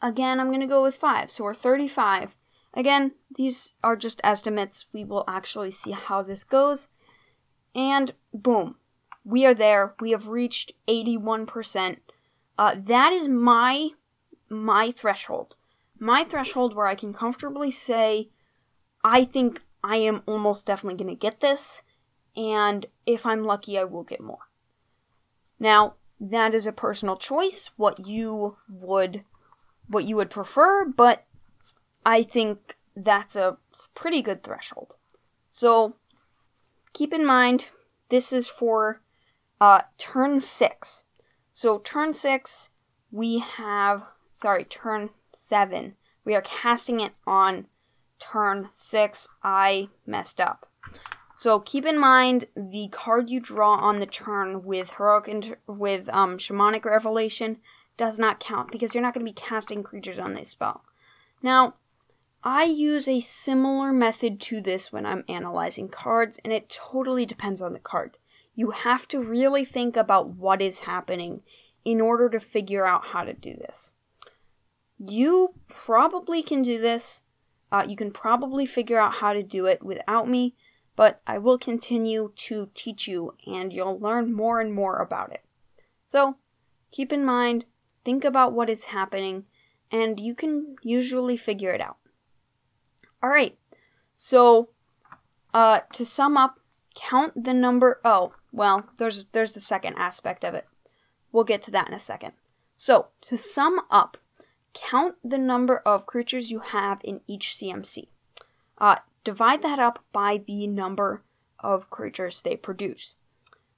again, 0.00 0.38
I'm 0.38 0.48
going 0.48 0.60
to 0.60 0.66
go 0.66 0.82
with 0.82 0.94
5. 0.94 1.30
So 1.30 1.44
we're 1.44 1.54
35. 1.54 2.36
Again, 2.74 3.12
these 3.34 3.72
are 3.82 3.96
just 3.96 4.20
estimates. 4.22 4.86
We 4.92 5.04
will 5.04 5.24
actually 5.26 5.72
see 5.72 5.90
how 5.90 6.22
this 6.22 6.44
goes. 6.44 6.88
And 7.74 8.12
boom, 8.32 8.76
we 9.30 9.46
are 9.46 9.54
there. 9.54 9.94
We 10.00 10.10
have 10.10 10.28
reached 10.28 10.72
81%. 10.88 11.98
Uh, 12.58 12.74
that 12.76 13.12
is 13.12 13.28
my 13.28 13.90
my 14.48 14.90
threshold 14.90 15.54
my 16.00 16.24
threshold 16.24 16.74
where 16.74 16.86
I 16.86 16.94
can 16.94 17.12
comfortably 17.12 17.70
say, 17.70 18.30
I 19.04 19.24
think 19.24 19.62
I 19.84 19.96
am 19.96 20.22
almost 20.26 20.66
definitely 20.66 20.96
going 20.96 21.14
to 21.14 21.20
get 21.20 21.40
this, 21.40 21.82
and 22.34 22.86
if 23.06 23.26
I'm 23.26 23.44
lucky, 23.44 23.78
I 23.78 23.84
will 23.84 24.02
get 24.02 24.20
more. 24.20 24.48
Now, 25.58 25.94
that 26.18 26.54
is 26.54 26.66
a 26.66 26.72
personal 26.72 27.16
choice, 27.16 27.70
what 27.76 28.06
you 28.06 28.56
would 28.68 29.24
what 29.88 30.04
you 30.04 30.14
would 30.16 30.30
prefer, 30.30 30.84
but 30.84 31.26
I 32.06 32.22
think 32.22 32.76
that's 32.94 33.34
a 33.34 33.58
pretty 33.94 34.22
good 34.22 34.44
threshold. 34.44 34.94
So, 35.48 35.96
keep 36.92 37.12
in 37.12 37.26
mind 37.26 37.70
this 38.08 38.32
is 38.32 38.46
for 38.46 39.00
uh, 39.60 39.82
turn 39.98 40.40
6. 40.40 41.04
So, 41.52 41.78
turn 41.78 42.14
6, 42.14 42.70
we 43.10 43.40
have 43.40 44.04
sorry, 44.40 44.64
turn 44.64 45.10
seven. 45.34 45.96
We 46.24 46.34
are 46.34 46.40
casting 46.40 47.00
it 47.00 47.12
on 47.26 47.66
turn 48.18 48.68
six. 48.72 49.28
I 49.42 49.88
messed 50.06 50.40
up. 50.40 50.66
So 51.36 51.58
keep 51.60 51.86
in 51.86 51.98
mind 51.98 52.46
the 52.54 52.88
card 52.90 53.30
you 53.30 53.40
draw 53.40 53.74
on 53.76 53.98
the 53.98 54.06
turn 54.06 54.64
with 54.64 54.90
heroic 54.96 55.28
inter- 55.28 55.58
with 55.66 56.08
um, 56.10 56.36
shamanic 56.38 56.84
revelation 56.84 57.58
does 57.96 58.18
not 58.18 58.40
count 58.40 58.70
because 58.70 58.94
you're 58.94 59.02
not 59.02 59.14
going 59.14 59.24
to 59.24 59.30
be 59.30 59.34
casting 59.34 59.82
creatures 59.82 60.18
on 60.18 60.34
this 60.34 60.50
spell. 60.50 60.84
Now, 61.42 61.74
I 62.42 62.64
use 62.64 63.06
a 63.08 63.20
similar 63.20 63.92
method 63.92 64.40
to 64.42 64.60
this 64.62 64.90
when 64.90 65.04
I'm 65.04 65.24
analyzing 65.28 65.88
cards, 65.88 66.40
and 66.42 66.52
it 66.52 66.70
totally 66.70 67.26
depends 67.26 67.60
on 67.60 67.74
the 67.74 67.78
card. 67.78 68.16
You 68.60 68.72
have 68.72 69.08
to 69.08 69.22
really 69.22 69.64
think 69.64 69.96
about 69.96 70.34
what 70.36 70.60
is 70.60 70.80
happening 70.80 71.40
in 71.82 71.98
order 71.98 72.28
to 72.28 72.38
figure 72.38 72.84
out 72.84 73.06
how 73.06 73.24
to 73.24 73.32
do 73.32 73.54
this. 73.54 73.94
You 74.98 75.54
probably 75.70 76.42
can 76.42 76.60
do 76.60 76.78
this. 76.78 77.22
Uh, 77.72 77.86
you 77.88 77.96
can 77.96 78.10
probably 78.10 78.66
figure 78.66 79.00
out 79.00 79.14
how 79.14 79.32
to 79.32 79.42
do 79.42 79.64
it 79.64 79.82
without 79.82 80.28
me, 80.28 80.56
but 80.94 81.22
I 81.26 81.38
will 81.38 81.56
continue 81.56 82.32
to 82.36 82.68
teach 82.74 83.08
you 83.08 83.32
and 83.46 83.72
you'll 83.72 83.98
learn 83.98 84.30
more 84.30 84.60
and 84.60 84.74
more 84.74 84.98
about 84.98 85.32
it. 85.32 85.42
So, 86.04 86.36
keep 86.90 87.14
in 87.14 87.24
mind, 87.24 87.64
think 88.04 88.26
about 88.26 88.52
what 88.52 88.68
is 88.68 88.92
happening, 88.96 89.46
and 89.90 90.20
you 90.20 90.34
can 90.34 90.76
usually 90.82 91.38
figure 91.38 91.72
it 91.72 91.80
out. 91.80 91.96
Alright, 93.24 93.56
so 94.16 94.68
uh, 95.54 95.80
to 95.94 96.04
sum 96.04 96.36
up, 96.36 96.59
count 96.94 97.44
the 97.44 97.54
number. 97.54 98.00
Oh, 98.04 98.34
well, 98.52 98.88
there's 98.98 99.26
there's 99.32 99.52
the 99.52 99.60
second 99.60 99.94
aspect 99.96 100.44
of 100.44 100.54
it. 100.54 100.66
We'll 101.32 101.44
get 101.44 101.62
to 101.62 101.70
that 101.70 101.88
in 101.88 101.94
a 101.94 102.00
second. 102.00 102.32
So 102.76 103.08
to 103.22 103.36
sum 103.36 103.80
up, 103.90 104.16
count 104.74 105.16
the 105.22 105.38
number 105.38 105.78
of 105.78 106.06
creatures 106.06 106.50
you 106.50 106.60
have 106.60 107.00
in 107.04 107.20
each 107.26 107.54
CMC. 107.54 108.08
Uh, 108.78 108.96
divide 109.24 109.62
that 109.62 109.78
up 109.78 110.04
by 110.12 110.40
the 110.46 110.66
number 110.66 111.22
of 111.58 111.90
creatures 111.90 112.42
they 112.42 112.56
produce. 112.56 113.16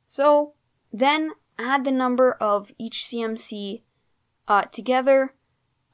So 0.07 0.55
then 0.93 1.33
add 1.59 1.85
the 1.85 1.91
number 1.91 2.33
of 2.33 2.73
each 2.79 3.05
CMC 3.05 3.83
uh, 4.49 4.63
together 4.63 5.35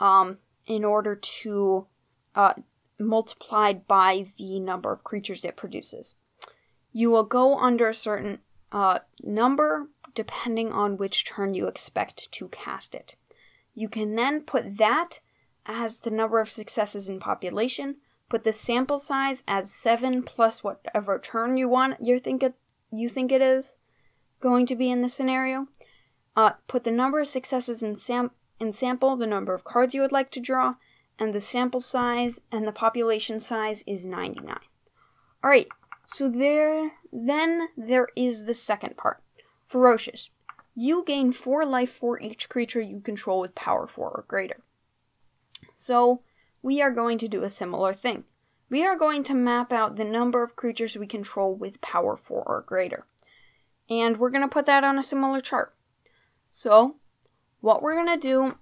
um, 0.01 0.39
in 0.67 0.85
order 0.85 1.17
to 1.17 1.87
uh, 2.35 2.55
multiplied 2.99 3.87
by 3.87 4.27
the 4.37 4.61
number 4.61 4.93
of 4.93 5.05
creatures 5.05 5.45
it 5.45 5.57
produces. 5.57 6.15
You 6.93 7.11
will 7.11 7.25
go 7.25 7.59
under 7.59 7.89
a 7.89 7.95
certain 7.95 8.41
uh, 8.73 9.01
number 9.23 9.89
depending 10.15 10.73
on 10.73 10.97
which 10.97 11.25
turn 11.25 11.55
you 11.55 11.67
expect 11.67 12.31
to 12.33 12.49
cast 12.49 12.95
it. 12.95 13.15
You 13.75 13.89
can 13.89 14.17
then 14.17 14.41
put 14.41 14.79
that 14.79 15.21
as 15.65 16.01
the 16.01 16.11
number 16.11 16.41
of 16.41 16.51
successes 16.51 17.09
in 17.09 17.21
population, 17.21 17.97
put 18.29 18.43
the 18.43 18.53
sample 18.53 18.99
size 18.99 19.45
as 19.47 19.73
7 19.73 20.23
plus 20.23 20.65
whatever 20.65 21.19
turn 21.19 21.57
you 21.57 21.69
want 21.69 22.05
you 22.05 22.19
think 22.19 22.43
it 22.43 22.55
you 22.91 23.09
think 23.09 23.31
it 23.31 23.43
is 23.43 23.77
going 24.41 24.67
to 24.67 24.75
be 24.75 24.91
in 24.91 25.03
the 25.03 25.09
scenario. 25.09 25.69
Uh, 26.35 26.53
put 26.67 26.85
the 26.85 26.91
number 26.91 27.21
of 27.21 27.29
successes 27.29 27.83
in 27.83 27.97
sam 27.97 28.31
in 28.61 28.73
sample, 28.73 29.17
the 29.17 29.27
number 29.27 29.55
of 29.55 29.65
cards 29.65 29.95
you 29.95 30.01
would 30.01 30.13
like 30.13 30.31
to 30.33 30.41
draw, 30.41 30.75
and 31.19 31.33
the 31.33 31.41
sample 31.41 31.81
size 31.81 32.41
and 32.51 32.67
the 32.67 32.73
population 32.73 33.39
size 33.39 33.85
is 33.87 34.05
99. 34.05 34.57
Alright, 35.45 35.69
so 36.11 36.29
there 36.29 36.93
then 37.13 37.69
there 37.77 38.09
is 38.17 38.45
the 38.45 38.55
second 38.55 38.97
part. 38.97 39.23
Ferocious. 39.67 40.31
You 40.75 41.05
gain 41.07 41.33
4 41.33 41.67
life 41.67 41.93
for 41.93 42.19
each 42.21 42.49
creature 42.49 42.81
you 42.81 43.01
control 43.01 43.41
with 43.41 43.55
power 43.55 43.87
4 43.87 44.09
or 44.09 44.25
greater. 44.27 44.63
So, 45.75 46.23
we 46.63 46.81
are 46.81 46.91
going 46.91 47.19
to 47.19 47.29
do 47.29 47.43
a 47.43 47.51
similar 47.51 47.93
thing. 47.93 48.25
We 48.71 48.87
are 48.87 48.97
going 48.97 49.23
to 49.25 49.35
map 49.35 49.73
out 49.73 49.97
the 49.97 50.05
number 50.05 50.43
of 50.43 50.57
creatures 50.57 50.97
we 50.97 51.07
control 51.07 51.55
with 51.55 51.81
power 51.81 52.17
4 52.17 52.43
or 52.43 52.65
greater. 52.67 53.07
And 53.91 54.17
we're 54.17 54.31
going 54.31 54.43
to 54.43 54.49
put 54.49 54.67
that 54.67 54.85
on 54.85 54.99
a 54.99 55.03
similar 55.03 55.41
chart. 55.41 55.75
So, 56.53 56.97
what 57.61 57.83
we're 57.83 57.95
going 57.95 58.19
to 58.19 58.29
do 58.29 58.57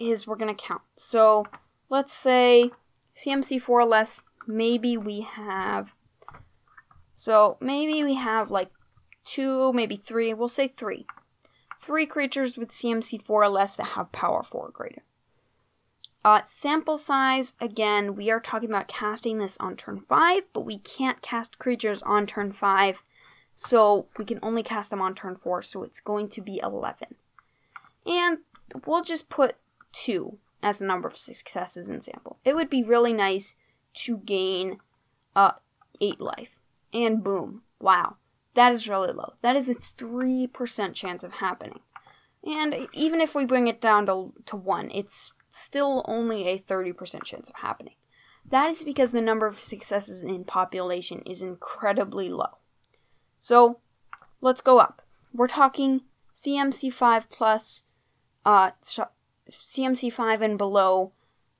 is 0.00 0.26
we're 0.26 0.36
going 0.36 0.54
to 0.54 0.62
count. 0.62 0.82
So, 0.96 1.44
let's 1.90 2.14
say 2.14 2.70
CMC 3.14 3.60
4 3.60 3.84
less, 3.84 4.22
maybe 4.46 4.96
we 4.96 5.20
have. 5.20 5.94
So, 7.20 7.56
maybe 7.60 8.04
we 8.04 8.14
have 8.14 8.52
like 8.52 8.70
two, 9.24 9.72
maybe 9.72 9.96
three. 9.96 10.32
We'll 10.32 10.48
say 10.48 10.68
three. 10.68 11.04
Three 11.80 12.06
creatures 12.06 12.56
with 12.56 12.70
CMC 12.70 13.20
4 13.20 13.42
or 13.42 13.48
less 13.48 13.74
that 13.74 13.88
have 13.96 14.12
power 14.12 14.44
4 14.44 14.68
or 14.68 14.70
greater. 14.70 15.02
Uh, 16.24 16.42
sample 16.44 16.96
size, 16.96 17.54
again, 17.60 18.14
we 18.14 18.30
are 18.30 18.38
talking 18.38 18.68
about 18.70 18.86
casting 18.86 19.38
this 19.38 19.58
on 19.58 19.74
turn 19.74 19.98
5, 19.98 20.44
but 20.52 20.60
we 20.60 20.78
can't 20.78 21.20
cast 21.20 21.58
creatures 21.58 22.02
on 22.02 22.24
turn 22.24 22.52
5, 22.52 23.02
so 23.52 24.06
we 24.16 24.24
can 24.24 24.38
only 24.40 24.62
cast 24.62 24.90
them 24.90 25.02
on 25.02 25.16
turn 25.16 25.34
4, 25.34 25.60
so 25.62 25.82
it's 25.82 26.00
going 26.00 26.28
to 26.28 26.40
be 26.40 26.60
11. 26.62 27.16
And 28.06 28.38
we'll 28.86 29.02
just 29.02 29.28
put 29.28 29.56
2 29.92 30.38
as 30.62 30.78
the 30.78 30.86
number 30.86 31.08
of 31.08 31.16
successes 31.16 31.90
in 31.90 32.00
sample. 32.00 32.38
It 32.44 32.54
would 32.54 32.70
be 32.70 32.84
really 32.84 33.12
nice 33.12 33.56
to 33.94 34.18
gain 34.18 34.78
uh, 35.34 35.54
8 36.00 36.20
life. 36.20 36.57
And 36.92 37.22
boom, 37.22 37.62
wow, 37.80 38.16
that 38.54 38.72
is 38.72 38.88
really 38.88 39.12
low. 39.12 39.34
That 39.42 39.56
is 39.56 39.68
a 39.68 39.74
3% 39.74 40.94
chance 40.94 41.22
of 41.22 41.32
happening. 41.32 41.80
And 42.44 42.88
even 42.92 43.20
if 43.20 43.34
we 43.34 43.44
bring 43.44 43.66
it 43.66 43.80
down 43.80 44.06
to, 44.06 44.32
to 44.46 44.56
1, 44.56 44.90
it's 44.92 45.32
still 45.50 46.04
only 46.06 46.46
a 46.48 46.58
30% 46.58 47.24
chance 47.24 47.50
of 47.50 47.56
happening. 47.56 47.94
That 48.48 48.70
is 48.70 48.84
because 48.84 49.12
the 49.12 49.20
number 49.20 49.46
of 49.46 49.58
successes 49.58 50.22
in 50.22 50.44
population 50.44 51.22
is 51.26 51.42
incredibly 51.42 52.30
low. 52.30 52.58
So, 53.40 53.80
let's 54.40 54.62
go 54.62 54.78
up. 54.78 55.02
We're 55.34 55.48
talking 55.48 56.02
CMC5 56.34 57.24
plus, 57.30 57.82
uh, 58.44 58.70
CMC5 59.50 60.40
and 60.40 60.56
below 60.56 61.12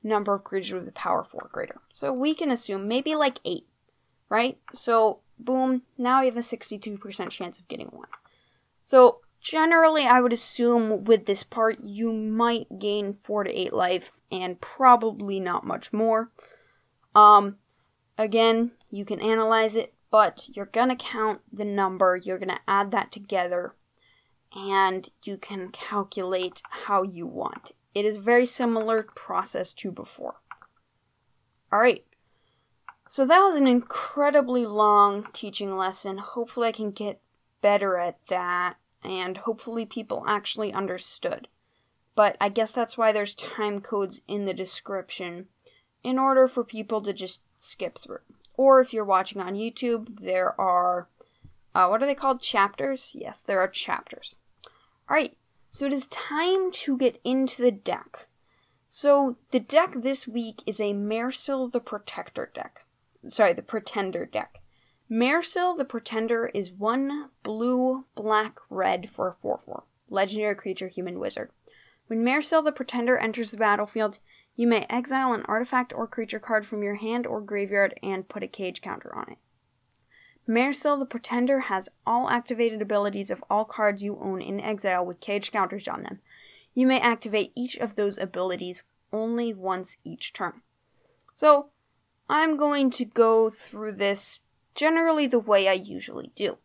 number 0.03 0.35
of 0.35 0.45
creatures 0.45 0.75
with 0.75 0.87
the 0.87 0.93
power 0.93 1.25
4 1.25 1.51
greater. 1.53 1.81
So 1.91 2.13
we 2.13 2.35
can 2.35 2.51
assume 2.51 2.89
maybe 2.89 3.15
like 3.15 3.41
8, 3.45 3.67
right? 4.29 4.59
So, 4.73 5.21
boom, 5.39 5.83
now 5.97 6.21
we 6.21 6.27
have 6.27 6.37
a 6.37 6.41
62% 6.41 7.31
chance 7.31 7.59
of 7.59 7.69
getting 7.69 7.89
1. 7.89 8.07
So, 8.85 9.21
Generally, 9.41 10.05
I 10.05 10.21
would 10.21 10.33
assume 10.33 11.05
with 11.05 11.27
this 11.27 11.43
part 11.43 11.79
you 11.83 12.13
might 12.13 12.79
gain 12.79 13.15
4 13.23 13.45
to 13.45 13.55
8 13.55 13.73
life 13.73 14.13
and 14.33 14.61
probably 14.61 15.39
not 15.39 15.65
much 15.65 15.93
more. 15.93 16.31
Um, 17.15 17.57
again, 18.17 18.73
you 18.91 19.05
can 19.05 19.21
analyze 19.21 19.77
it, 19.77 19.95
but 20.11 20.49
you're 20.55 20.67
gonna 20.67 20.97
count 20.97 21.41
the 21.53 21.65
number, 21.65 22.17
you're 22.17 22.39
gonna 22.39 22.61
add 22.67 22.91
that 22.91 23.13
together, 23.13 23.75
and 24.55 25.09
you 25.23 25.37
can 25.37 25.71
calculate 25.71 26.63
how 26.87 27.03
you 27.03 27.27
want. 27.27 27.73
It 27.95 28.05
is 28.05 28.17
very 28.17 28.47
similar 28.47 29.05
process 29.15 29.73
to 29.75 29.93
before. 29.93 30.41
Alright, 31.73 32.05
so 33.09 33.27
that 33.27 33.41
was 33.41 33.57
an 33.57 33.67
incredibly 33.67 34.67
long 34.67 35.27
teaching 35.33 35.77
lesson. 35.77 36.19
Hopefully, 36.19 36.69
I 36.69 36.73
can 36.73 36.91
get 36.91 37.21
better 37.61 37.99
at 37.99 38.25
that 38.27 38.77
and 39.03 39.39
hopefully 39.39 39.87
people 39.87 40.25
actually 40.27 40.73
understood. 40.73 41.49
But 42.15 42.37
I 42.41 42.49
guess 42.49 42.73
that's 42.73 42.99
why 42.99 43.13
there's 43.13 43.35
time 43.35 43.81
codes 43.81 44.21
in 44.27 44.45
the 44.45 44.55
description 44.55 45.47
in 46.03 46.19
order 46.19 46.49
for 46.49 46.65
people 46.65 47.01
to 47.03 47.13
just 47.13 47.43
skip 47.59 47.99
through. 47.99 48.21
Or 48.55 48.81
if 48.81 48.93
you're 48.93 49.05
watching 49.05 49.41
on 49.41 49.55
YouTube, 49.55 50.21
there 50.21 50.61
are 50.61 51.09
uh, 51.75 51.87
what 51.87 52.03
are 52.03 52.07
they 52.07 52.15
called? 52.15 52.43
Chapters? 52.43 53.13
Yes, 53.15 53.43
there 53.43 53.61
are 53.61 53.69
chapters. 53.69 54.37
Alright, 55.09 55.37
so 55.71 55.87
it 55.87 55.93
is 55.93 56.09
time 56.09 56.73
to 56.73 56.97
get 56.97 57.21
into 57.25 57.63
the 57.63 57.71
deck. 57.71 58.27
So 58.89 59.37
the 59.53 59.61
deck 59.61 59.93
this 59.97 60.27
week 60.27 60.63
is 60.67 60.81
a 60.81 60.95
Mairsil 60.95 61.71
the 61.71 61.81
Protector 61.81 62.51
deck. 62.53 62.85
Sorry, 63.29 63.53
the 63.53 63.63
Pretender 63.63 64.25
deck. 64.25 64.61
Mairsil 65.11 65.77
the 65.77 65.85
Pretender 65.85 66.51
is 66.55 66.73
one 66.73 67.31
blue, 67.43 68.05
black, 68.15 68.59
red 68.71 69.11
for 69.11 69.29
a 69.29 69.33
4 69.33 69.59
4. 69.59 69.85
Legendary 70.11 70.55
creature, 70.55 70.89
human 70.89 71.19
wizard. 71.19 71.51
When 72.07 72.25
Mairsil 72.25 72.65
the 72.65 72.73
Pretender 72.73 73.19
enters 73.19 73.51
the 73.51 73.59
battlefield, 73.59 74.19
you 74.57 74.67
may 74.67 74.87
exile 74.89 75.35
an 75.35 75.45
artifact 75.47 75.93
or 75.95 76.07
creature 76.07 76.39
card 76.39 76.67
from 76.67 76.83
your 76.83 76.97
hand 76.97 77.27
or 77.27 77.41
graveyard 77.41 77.99
and 78.03 78.29
put 78.29 78.43
a 78.43 78.49
cage 78.49 78.81
counter 78.81 79.15
on 79.15 79.33
it. 79.33 79.39
Mairsil 80.49 80.99
the 80.99 81.07
Pretender 81.07 81.61
has 81.61 81.91
all 82.07 82.31
activated 82.31 82.81
abilities 82.81 83.31
of 83.31 83.45
all 83.51 83.67
cards 83.67 84.03
you 84.03 84.19
own 84.21 84.41
in 84.41 84.59
exile 84.59 85.05
with 85.05 85.21
cage 85.21 85.53
counters 85.53 85.87
on 85.87 86.03
them. 86.03 86.21
You 86.75 86.87
may 86.87 86.99
activate 86.99 87.53
each 87.55 87.77
of 87.77 87.97
those 87.97 88.17
abilities 88.17 88.83
only 89.13 89.53
once 89.53 89.99
each 90.05 90.33
turn. 90.33 90.63
So, 91.35 91.69
I'm 92.29 92.57
going 92.57 92.91
to 92.93 93.05
go 93.05 93.51
through 93.51 93.93
this 93.93 94.41
generally 94.75 95.27
the 95.27 95.39
way 95.39 95.69
I 95.69 95.73
usually 95.73 96.31
do. 96.35 96.59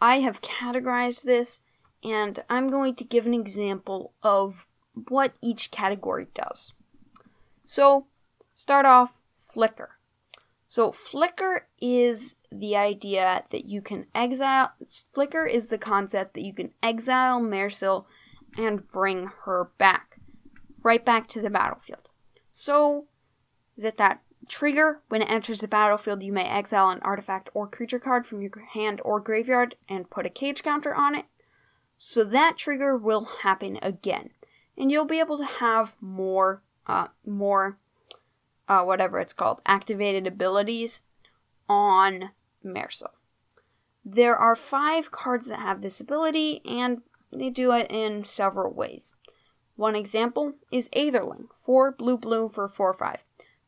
I 0.00 0.20
have 0.20 0.42
categorized 0.42 1.22
this, 1.22 1.60
and 2.02 2.42
I'm 2.48 2.70
going 2.70 2.94
to 2.96 3.04
give 3.04 3.26
an 3.26 3.34
example 3.34 4.12
of 4.22 4.66
what 5.08 5.34
each 5.40 5.70
category 5.70 6.26
does. 6.34 6.72
So, 7.64 8.06
start 8.54 8.84
off 8.84 9.20
Flicker. 9.38 9.98
So, 10.66 10.90
Flicker 10.90 11.68
is 11.80 12.36
the 12.50 12.76
idea 12.76 13.44
that 13.50 13.66
you 13.66 13.80
can 13.80 14.06
exile, 14.14 14.72
Flicker 15.14 15.46
is 15.46 15.68
the 15.68 15.78
concept 15.78 16.34
that 16.34 16.42
you 16.42 16.52
can 16.52 16.72
exile 16.82 17.40
Mairsil 17.40 18.06
and 18.56 18.90
bring 18.90 19.30
her 19.44 19.70
back, 19.78 20.18
right 20.82 21.04
back 21.04 21.28
to 21.28 21.40
the 21.40 21.50
battlefield. 21.50 22.10
So 22.50 23.06
that 23.78 23.96
that 23.96 24.20
Trigger 24.48 25.00
When 25.08 25.22
it 25.22 25.30
enters 25.30 25.60
the 25.60 25.68
battlefield, 25.68 26.22
you 26.22 26.32
may 26.32 26.44
exile 26.44 26.90
an 26.90 27.00
artifact 27.02 27.48
or 27.54 27.66
creature 27.68 27.98
card 27.98 28.26
from 28.26 28.42
your 28.42 28.50
hand 28.72 29.00
or 29.04 29.20
graveyard 29.20 29.76
and 29.88 30.10
put 30.10 30.26
a 30.26 30.30
cage 30.30 30.62
counter 30.62 30.94
on 30.94 31.14
it. 31.14 31.26
So 31.96 32.24
that 32.24 32.56
trigger 32.56 32.96
will 32.96 33.24
happen 33.42 33.78
again. 33.82 34.30
And 34.76 34.90
you'll 34.90 35.04
be 35.04 35.20
able 35.20 35.38
to 35.38 35.44
have 35.44 35.94
more, 36.00 36.62
uh, 36.86 37.08
more, 37.24 37.78
uh, 38.68 38.82
whatever 38.82 39.20
it's 39.20 39.32
called, 39.32 39.60
activated 39.64 40.26
abilities 40.26 41.02
on 41.68 42.30
Mairsil. 42.64 43.10
There 44.04 44.36
are 44.36 44.56
five 44.56 45.12
cards 45.12 45.46
that 45.46 45.60
have 45.60 45.80
this 45.80 46.00
ability, 46.00 46.60
and 46.64 47.02
they 47.32 47.50
do 47.50 47.72
it 47.72 47.86
in 47.90 48.24
several 48.24 48.72
ways. 48.72 49.14
One 49.76 49.94
example 49.94 50.54
is 50.70 50.88
Aetherling, 50.90 51.48
4 51.64 51.92
blue 51.92 52.18
blue 52.18 52.48
for 52.48 52.68
4 52.68 52.94
5. 52.94 53.18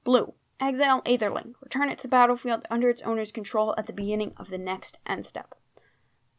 Blue, 0.02 0.34
Exile 0.60 1.02
Aetherling. 1.02 1.54
Return 1.60 1.90
it 1.90 1.98
to 1.98 2.02
the 2.02 2.08
battlefield 2.08 2.64
under 2.70 2.88
its 2.88 3.02
owner's 3.02 3.32
control 3.32 3.74
at 3.76 3.86
the 3.86 3.92
beginning 3.92 4.32
of 4.36 4.50
the 4.50 4.58
next 4.58 4.98
end 5.06 5.26
step. 5.26 5.54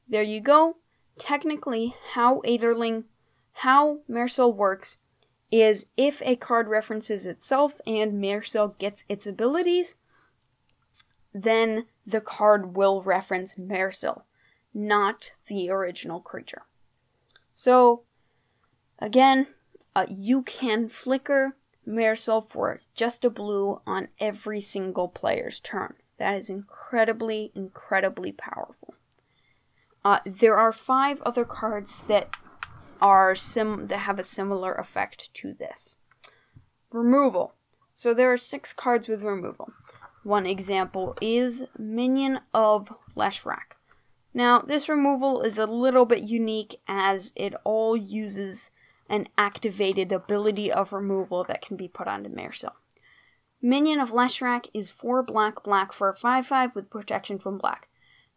There 0.08 0.24
you 0.24 0.40
go. 0.40 0.78
Technically, 1.18 1.96
how 2.14 2.42
Aetherling, 2.42 3.06
how 3.54 4.00
Mairsil 4.10 4.56
works 4.56 4.98
is 5.52 5.88
if 5.96 6.22
a 6.24 6.36
card 6.36 6.68
references 6.68 7.26
itself 7.26 7.80
and 7.86 8.14
Mairsil 8.14 8.78
gets 8.78 9.06
its 9.08 9.26
abilities, 9.26 9.96
then 11.34 11.86
the 12.06 12.22
card 12.22 12.76
will 12.76 13.02
reference 13.02 13.56
Mairsil, 13.56 14.24
not 14.74 15.32
the 15.48 15.70
original 15.70 16.20
creature. 16.20 16.64
So, 17.54 18.04
again, 19.00 19.48
uh, 19.96 20.06
you 20.10 20.42
can 20.42 20.90
flicker 20.90 21.56
Mairsil 21.88 22.48
for 22.48 22.78
just 22.96 23.26
a 23.26 23.30
blue 23.30 23.82
on 23.86 24.10
every 24.20 24.62
single 24.62 25.08
player's 25.08 25.60
turn. 25.60 25.96
That 26.18 26.36
is 26.36 26.50
incredibly, 26.50 27.52
incredibly 27.56 28.32
powerful. 28.32 28.96
Uh, 30.04 30.20
there 30.26 30.56
are 30.58 30.72
five 30.72 31.22
other 31.24 31.46
cards 31.46 32.02
that 32.04 32.36
are 33.02 33.36
sim 33.36 33.88
that 33.88 34.00
have 34.00 34.20
a 34.20 34.24
similar 34.24 34.74
effect 34.74 35.34
to 35.34 35.54
this. 35.54 35.96
Removal. 36.92 37.54
So 37.94 38.14
there 38.14 38.32
are 38.32 38.38
six 38.38 38.72
cards 38.72 39.08
with 39.08 39.24
removal. 39.24 39.70
One 40.24 40.46
example 40.46 41.16
is 41.22 41.66
Minion 41.78 42.40
of 42.54 42.94
Leshrac. 43.16 43.78
Now, 44.34 44.60
this 44.60 44.90
removal 44.90 45.42
is 45.42 45.58
a 45.58 45.66
little 45.66 46.06
bit 46.06 46.24
unique 46.24 46.76
as 46.88 47.32
it 47.36 47.54
all 47.64 47.96
uses 47.96 48.70
an 49.10 49.28
activated 49.38 50.12
ability 50.12 50.72
of 50.72 50.94
removal 50.94 51.44
that 51.44 51.62
can 51.62 51.78
be 51.78 51.88
put 51.88 52.08
onto 52.08 52.30
Mairsil. 52.30 52.72
Minion 53.62 54.00
of 54.00 54.12
Leshrac 54.12 54.68
is 54.74 54.90
4 54.90 55.24
black 55.24 55.64
black 55.64 55.94
for 55.94 56.10
a 56.10 56.16
5 56.16 56.46
5 56.46 56.76
with 56.76 56.90
protection 56.90 57.40
from 57.40 57.58
black. 57.58 57.90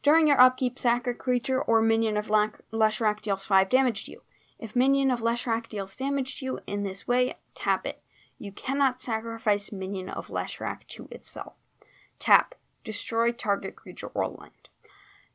During 0.02 0.28
your 0.28 0.40
upkeep, 0.40 0.78
sack 0.78 1.06
a 1.06 1.14
creature 1.14 1.60
or 1.60 1.82
minion 1.82 2.16
of 2.16 2.28
Leshrac 2.28 3.20
deals 3.20 3.44
5 3.44 3.68
damage 3.68 4.04
to 4.04 4.12
you. 4.12 4.22
If 4.58 4.76
minion 4.76 5.10
of 5.10 5.20
Leshrac 5.20 5.68
deals 5.68 5.96
damage 5.96 6.38
to 6.38 6.44
you 6.44 6.60
in 6.66 6.82
this 6.82 7.06
way, 7.06 7.34
tap 7.54 7.86
it. 7.86 8.02
You 8.38 8.52
cannot 8.52 9.00
sacrifice 9.00 9.72
minion 9.72 10.08
of 10.08 10.28
Leshrac 10.28 10.86
to 10.88 11.08
itself. 11.10 11.56
Tap. 12.18 12.54
Destroy 12.84 13.32
target 13.32 13.76
creature 13.76 14.06
or 14.06 14.28
land. 14.28 14.68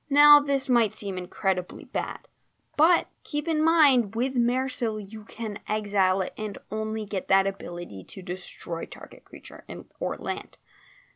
Now, 0.09 0.39
this 0.39 0.69
might 0.69 0.95
seem 0.95 1.17
incredibly 1.17 1.85
bad, 1.85 2.27
but 2.75 3.07
keep 3.23 3.47
in 3.47 3.63
mind 3.63 4.15
with 4.15 4.35
Mairsil, 4.35 5.11
you 5.11 5.23
can 5.23 5.59
exile 5.67 6.21
it 6.21 6.33
and 6.37 6.57
only 6.71 7.05
get 7.05 7.27
that 7.27 7.47
ability 7.47 8.03
to 8.05 8.21
destroy 8.21 8.85
target 8.85 9.23
creature 9.25 9.63
and, 9.67 9.85
or 9.99 10.17
land. 10.17 10.57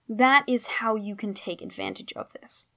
That 0.07 0.43
is 0.47 0.67
how 0.67 0.95
you 0.95 1.15
can 1.15 1.33
take 1.33 1.61
advantage 1.61 2.13
of 2.13 2.31
this. 2.33 2.67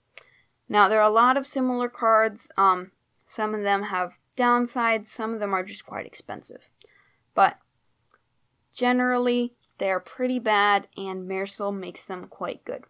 Now, 0.69 0.89
there 0.89 1.01
are 1.01 1.11
a 1.11 1.13
lot 1.13 1.37
of 1.37 1.47
similar 1.47 1.89
cards. 1.89 2.51
Um, 2.57 2.93
some 3.27 3.55
of 3.55 3.63
them 3.63 3.85
have 3.85 4.13
downsides, 4.37 5.09
some 5.09 5.35
of 5.35 5.41
them 5.41 5.53
are 5.53 5.65
just 5.65 5.85
quite 5.85 6.07
expensive. 6.07 6.71
But 7.35 7.59
generally, 8.75 9.55
they 9.79 9.91
are 9.91 10.01
pretty 10.01 10.39
bad, 10.39 10.89
and 10.97 11.29
Mairsil 11.29 11.77
makes 11.77 12.05
them 12.05 12.27
quite 12.27 12.65
good. 12.65 12.85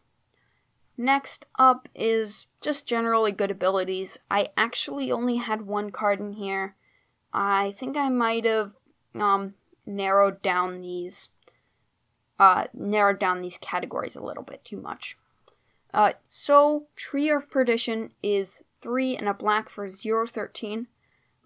Next 1.00 1.46
up 1.58 1.88
is 1.94 2.48
just 2.60 2.86
generally 2.86 3.32
good 3.32 3.50
abilities. 3.50 4.18
I 4.30 4.48
actually 4.54 5.10
only 5.10 5.36
had 5.36 5.62
one 5.62 5.92
card 5.92 6.20
in 6.20 6.34
here. 6.34 6.74
I 7.32 7.72
think 7.72 7.96
I 7.96 8.10
might 8.10 8.44
have 8.44 8.74
um, 9.14 9.54
narrowed 9.86 10.42
down 10.42 10.82
these 10.82 11.30
uh, 12.38 12.66
narrowed 12.74 13.18
down 13.18 13.40
these 13.40 13.56
categories 13.56 14.14
a 14.14 14.20
little 14.20 14.42
bit 14.42 14.62
too 14.62 14.76
much. 14.76 15.16
Uh, 15.94 16.12
so, 16.28 16.84
Tree 16.96 17.30
of 17.30 17.48
Perdition 17.50 18.10
is 18.22 18.62
3 18.82 19.16
and 19.16 19.26
a 19.26 19.32
black 19.32 19.70
for 19.70 19.88
0 19.88 20.26
13 20.26 20.86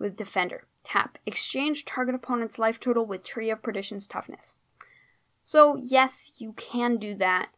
with 0.00 0.16
Defender. 0.16 0.64
Tap. 0.82 1.16
Exchange 1.26 1.84
target 1.84 2.16
opponent's 2.16 2.58
life 2.58 2.80
total 2.80 3.06
with 3.06 3.22
Tree 3.22 3.50
of 3.50 3.62
Perdition's 3.62 4.08
toughness. 4.08 4.56
So, 5.44 5.76
yes, 5.80 6.32
you 6.38 6.54
can 6.54 6.96
do 6.96 7.14
that, 7.14 7.50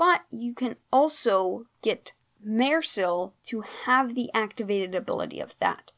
but 0.00 0.22
you 0.30 0.54
can 0.54 0.74
also 0.90 1.66
get 1.82 2.12
Mairsil 2.44 3.32
to 3.44 3.62
have 3.84 4.16
the 4.16 4.30
activated 4.34 4.96
ability 4.96 5.38
of 5.38 5.54
that. 5.60 5.92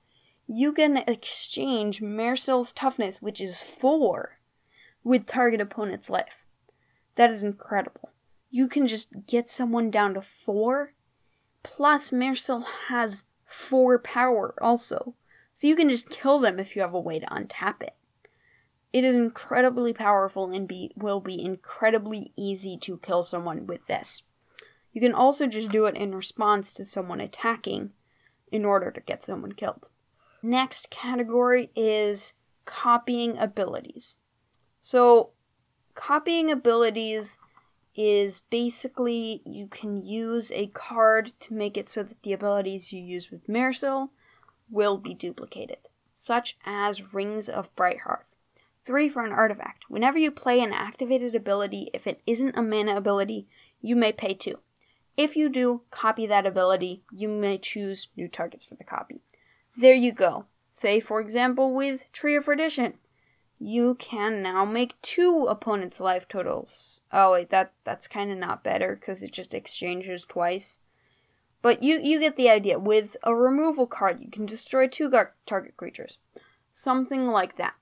You 0.47 0.73
can 0.73 0.99
exchange 0.99 2.03
Mairsil's 2.03 2.75
toughness, 2.75 3.23
which 3.23 3.41
is 3.41 3.63
4, 3.63 4.39
with 5.03 5.27
target 5.27 5.61
opponent's 5.63 6.11
life. 6.11 6.45
That 7.15 7.31
is 7.31 7.43
incredible 7.43 8.13
you 8.53 8.69
can 8.69 8.87
just 8.87 9.27
get 9.27 9.49
someone 9.49 9.91
down 9.91 10.15
to 10.15 10.21
four. 10.21 10.93
Plus, 11.63 12.11
Mairsil 12.11 12.65
has 12.89 13.25
four 13.47 13.99
power 13.99 14.55
also. 14.61 15.15
So 15.55 15.67
you 15.67 15.75
can 15.75 15.89
just 15.89 16.11
kill 16.11 16.39
them 16.39 16.61
if 16.61 16.77
you 16.77 16.83
have 16.83 16.95
a 16.95 17.01
way 17.01 17.19
to 17.19 17.27
untap 17.27 17.83
it. 17.83 17.95
It 18.93 19.05
is 19.05 19.15
incredibly 19.15 19.93
powerful 19.93 20.51
and 20.51 20.69
be, 20.69 20.93
will 20.97 21.21
be 21.21 21.43
incredibly 21.43 22.33
easy 22.37 22.77
to 22.83 22.99
kill 22.99 23.23
someone 23.23 23.67
with 23.67 23.87
this. 23.87 24.23
You 24.93 25.01
can 25.01 25.15
also 25.15 25.47
just 25.47 25.71
do 25.71 25.87
it 25.87 25.97
in 25.97 26.15
response 26.15 26.75
to 26.75 26.85
someone 26.85 27.21
attacking 27.21 27.93
in 28.51 28.65
order 28.65 28.91
to 28.91 29.01
get 29.01 29.25
someone 29.25 29.53
killed. 29.53 29.89
Next 30.43 30.91
category 30.91 31.71
is 31.75 32.35
copying 32.67 33.39
abilities. 33.39 34.19
So, 34.79 35.31
copying 35.95 36.51
abilities 36.51 37.39
is 37.95 38.41
basically 38.51 39.43
you 39.47 39.67
can 39.67 40.03
use 40.03 40.51
a 40.53 40.67
card 40.69 41.33
to 41.41 41.55
make 41.55 41.77
it 41.77 41.89
so 41.89 42.03
that 42.03 42.23
the 42.23 42.33
abilities 42.33 42.93
you 42.93 43.01
use 43.01 43.31
with 43.31 43.47
Mairsil 43.47 44.11
will 44.71 44.97
be 44.97 45.15
duplicated, 45.15 45.89
such 46.13 46.57
as 46.65 47.15
Rings 47.15 47.49
of 47.49 47.75
Brighthearth. 47.77 48.32
3 48.85 49.09
for 49.09 49.25
an 49.25 49.33
artifact. 49.33 49.85
Whenever 49.89 50.19
you 50.19 50.31
play 50.31 50.61
an 50.61 50.73
activated 50.73 51.35
ability, 51.35 51.91
if 51.93 52.07
it 52.07 52.21
isn't 52.27 52.57
a 52.57 52.63
mana 52.63 52.97
ability, 52.97 53.47
you 53.81 53.97
may 53.97 54.13
pay 54.13 54.35
2. 54.35 54.59
If 55.17 55.37
you 55.37 55.49
do 55.49 55.83
copy 55.91 56.27
that 56.27 56.47
ability, 56.47 57.03
you 57.13 57.29
may 57.29 57.59
choose 57.59 58.09
new 58.17 58.29
targets 58.29 58.65
for 58.65 58.75
the 58.75 58.85
copy. 58.85 59.21
There 59.77 59.95
you 59.95 60.13
go. 60.13 60.47
Say, 60.73 61.01
for 61.01 61.21
example, 61.21 61.75
with 61.75 62.11
Tree 62.13 62.37
of 62.37 62.47
Perdition 62.47 62.95
you 63.65 63.95
can 63.95 64.43
now 64.43 64.65
make 64.65 65.01
two 65.03 65.47
opponents' 65.49 66.01
life 66.01 66.27
totals. 66.27 67.03
Oh 67.13 67.33
wait, 67.33 67.51
that 67.51 67.73
that's 67.85 68.09
kind 68.09 68.33
of 68.33 68.39
not 68.39 68.65
better 68.65 68.97
because 68.97 69.23
it 69.23 69.33
just 69.33 69.55
exchanges 69.55 70.25
twice. 70.25 70.81
But 71.63 71.81
you 71.81 72.01
you 72.03 72.19
get 72.19 72.37
the 72.37 72.51
idea. 72.51 72.81
With 72.81 73.17
a 73.23 73.35
removal 73.37 73.87
card, 73.87 74.19
you 74.19 74.29
can 74.29 74.47
destroy 74.47 74.89
two 74.89 75.09
gar- 75.09 75.35
target 75.47 75.77
creatures, 75.77 76.19
something 76.73 77.29
like 77.29 77.57
that. 77.57 77.75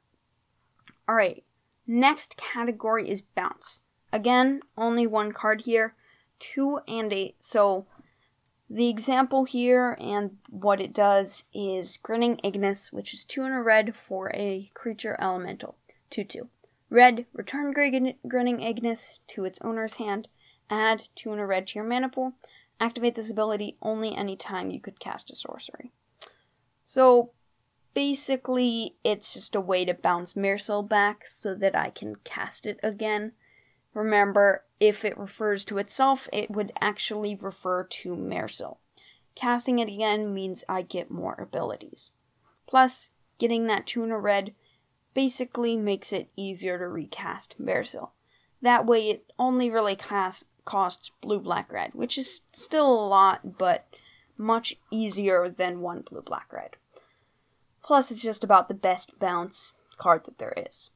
All 1.10 1.16
right. 1.16 1.42
Next 1.88 2.36
category 2.36 3.10
is 3.10 3.20
bounce. 3.20 3.80
Again, 4.12 4.60
only 4.78 5.08
one 5.08 5.32
card 5.32 5.62
here, 5.62 5.96
two 6.38 6.78
and 6.86 7.12
eight. 7.12 7.34
So 7.40 7.86
the 8.70 8.88
example 8.88 9.42
here 9.42 9.96
and 10.00 10.36
what 10.48 10.80
it 10.80 10.92
does 10.92 11.46
is 11.52 11.96
Grinning 11.96 12.38
Ignis, 12.44 12.92
which 12.92 13.12
is 13.12 13.24
2 13.24 13.42
in 13.42 13.50
a 13.50 13.60
red 13.60 13.96
for 13.96 14.30
a 14.34 14.70
creature 14.72 15.16
elemental. 15.18 15.74
2 16.10 16.22
2. 16.22 16.48
Red, 16.90 17.26
return 17.32 17.72
Grinning 17.72 18.62
Ignis 18.62 19.18
to 19.30 19.44
its 19.44 19.60
owner's 19.62 19.94
hand. 19.94 20.28
Add 20.70 21.08
2 21.16 21.32
in 21.32 21.40
a 21.40 21.46
red 21.46 21.66
to 21.66 21.74
your 21.74 21.88
mana 21.88 22.08
pool. 22.08 22.34
Activate 22.78 23.16
this 23.16 23.32
ability 23.32 23.76
only 23.82 24.14
anytime 24.14 24.70
you 24.70 24.80
could 24.80 25.00
cast 25.00 25.32
a 25.32 25.34
sorcery. 25.34 25.90
So 26.84 27.32
basically, 27.94 28.96
it's 29.04 29.34
just 29.34 29.54
a 29.54 29.60
way 29.60 29.84
to 29.84 29.94
bounce 29.94 30.34
Mairsil 30.34 30.88
back 30.88 31.26
so 31.26 31.54
that 31.54 31.76
I 31.76 31.90
can 31.90 32.16
cast 32.16 32.66
it 32.66 32.78
again 32.82 33.32
Remember, 33.94 34.64
if 34.78 35.04
it 35.04 35.18
refers 35.18 35.64
to 35.66 35.78
itself, 35.78 36.28
it 36.32 36.50
would 36.50 36.72
actually 36.80 37.34
refer 37.34 37.84
to 37.84 38.14
Mairsil. 38.14 38.76
Casting 39.34 39.78
it 39.78 39.88
again 39.88 40.32
means 40.32 40.64
I 40.68 40.82
get 40.82 41.10
more 41.10 41.34
abilities. 41.40 42.12
Plus, 42.66 43.10
getting 43.38 43.66
that 43.66 43.86
tuna 43.86 44.18
red 44.18 44.54
basically 45.12 45.76
makes 45.76 46.12
it 46.12 46.30
easier 46.36 46.78
to 46.78 46.86
recast 46.86 47.56
Mairsil. 47.60 48.10
That 48.62 48.86
way, 48.86 49.08
it 49.08 49.32
only 49.38 49.70
really 49.70 49.96
cast, 49.96 50.46
costs 50.64 51.10
blue, 51.20 51.40
black, 51.40 51.72
red, 51.72 51.94
which 51.94 52.16
is 52.16 52.42
still 52.52 52.92
a 52.92 53.08
lot, 53.08 53.58
but 53.58 53.88
much 54.36 54.76
easier 54.90 55.48
than 55.48 55.80
one 55.80 56.02
blue, 56.02 56.22
black, 56.22 56.52
red. 56.52 56.76
Plus, 57.90 58.12
it's 58.12 58.22
just 58.22 58.44
about 58.44 58.68
the 58.68 58.74
best 58.74 59.18
bounce 59.18 59.72
card 59.98 60.22
that 60.24 60.38
there 60.38 60.54
is. 60.56 60.90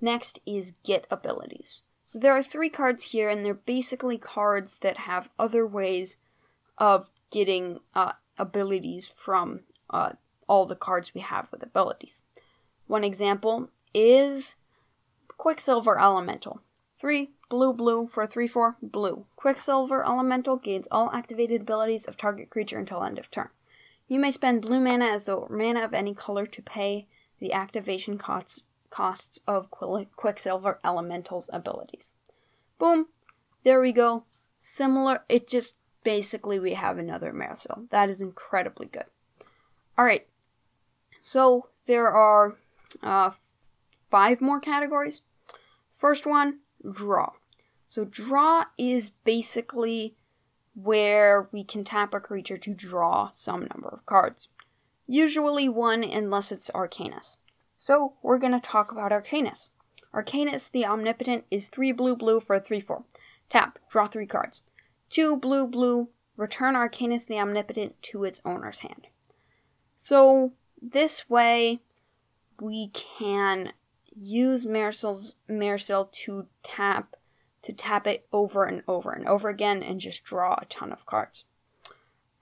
Next 0.00 0.38
is 0.46 0.78
get 0.84 1.04
abilities. 1.10 1.82
So 2.04 2.20
there 2.20 2.36
are 2.36 2.40
three 2.40 2.70
cards 2.70 3.10
here, 3.10 3.28
and 3.28 3.44
they're 3.44 3.52
basically 3.52 4.16
cards 4.16 4.78
that 4.78 4.96
have 4.96 5.28
other 5.40 5.66
ways 5.66 6.18
of 6.78 7.10
getting 7.32 7.80
uh, 7.96 8.12
abilities 8.38 9.12
from 9.16 9.62
uh, 9.90 10.12
all 10.46 10.66
the 10.66 10.76
cards 10.76 11.12
we 11.12 11.20
have 11.20 11.50
with 11.50 11.64
abilities. 11.64 12.22
One 12.86 13.02
example 13.02 13.70
is 13.92 14.54
Quicksilver 15.36 16.00
Elemental. 16.00 16.60
3 16.94 17.32
blue 17.50 17.72
blue 17.72 18.06
for 18.06 18.24
3 18.24 18.46
4 18.46 18.76
blue. 18.80 19.26
Quicksilver 19.34 20.06
Elemental 20.06 20.58
gains 20.58 20.86
all 20.92 21.10
activated 21.12 21.62
abilities 21.62 22.04
of 22.04 22.16
target 22.16 22.50
creature 22.50 22.78
until 22.78 23.02
end 23.02 23.18
of 23.18 23.32
turn. 23.32 23.48
You 24.08 24.20
may 24.20 24.30
spend 24.30 24.62
blue 24.62 24.80
mana 24.80 25.06
as 25.06 25.26
the 25.26 25.46
mana 25.50 25.84
of 25.84 25.94
any 25.94 26.14
color 26.14 26.46
to 26.46 26.62
pay 26.62 27.06
the 27.40 27.52
activation 27.52 28.18
costs 28.18 28.62
costs 28.88 29.40
of 29.46 29.68
Quicksilver 29.70 30.78
Elemental's 30.84 31.50
abilities. 31.52 32.14
Boom, 32.78 33.08
there 33.64 33.80
we 33.80 33.92
go. 33.92 34.24
Similar, 34.58 35.24
it 35.28 35.48
just 35.48 35.76
basically 36.04 36.58
we 36.60 36.74
have 36.74 36.98
another 36.98 37.32
Mairsil. 37.32 37.90
That 37.90 38.08
is 38.08 38.22
incredibly 38.22 38.86
good. 38.86 39.06
Alright, 39.98 40.28
so 41.18 41.68
there 41.86 42.08
are 42.08 42.56
uh, 43.02 43.30
five 44.10 44.40
more 44.40 44.60
categories. 44.60 45.22
First 45.94 46.26
one, 46.26 46.60
draw. 46.88 47.32
So, 47.88 48.04
draw 48.04 48.66
is 48.76 49.10
basically 49.10 50.14
where 50.76 51.48
we 51.52 51.64
can 51.64 51.82
tap 51.82 52.12
a 52.12 52.20
creature 52.20 52.58
to 52.58 52.74
draw 52.74 53.30
some 53.32 53.66
number 53.72 53.88
of 53.88 54.04
cards. 54.04 54.48
Usually 55.06 55.68
one, 55.68 56.04
unless 56.04 56.52
it's 56.52 56.70
Arcanus. 56.70 57.38
So, 57.78 58.14
we're 58.22 58.38
going 58.38 58.52
to 58.52 58.60
talk 58.60 58.92
about 58.92 59.10
Arcanus. 59.10 59.70
Arcanus 60.14 60.70
the 60.70 60.84
Omnipotent 60.84 61.44
is 61.50 61.68
3 61.68 61.92
blue 61.92 62.14
blue 62.14 62.40
for 62.40 62.56
a 62.56 62.60
3 62.60 62.80
4. 62.80 63.04
Tap, 63.48 63.78
draw 63.90 64.06
3 64.06 64.26
cards. 64.26 64.62
2 65.10 65.36
blue 65.36 65.66
blue, 65.66 66.08
return 66.36 66.74
Arcanus 66.74 67.26
the 67.26 67.38
Omnipotent 67.38 68.00
to 68.02 68.24
its 68.24 68.40
owner's 68.44 68.80
hand. 68.80 69.06
So, 69.96 70.52
this 70.80 71.28
way, 71.30 71.80
we 72.60 72.88
can 72.88 73.72
use 74.14 74.66
Mairsil's 74.66 75.36
Mairsil 75.48 76.10
to 76.12 76.46
tap 76.62 77.16
to 77.66 77.72
tap 77.72 78.06
it 78.06 78.26
over 78.32 78.64
and 78.64 78.84
over 78.86 79.10
and 79.10 79.26
over 79.26 79.48
again 79.48 79.82
and 79.82 79.98
just 79.98 80.22
draw 80.22 80.54
a 80.54 80.66
ton 80.66 80.92
of 80.92 81.04
cards. 81.04 81.44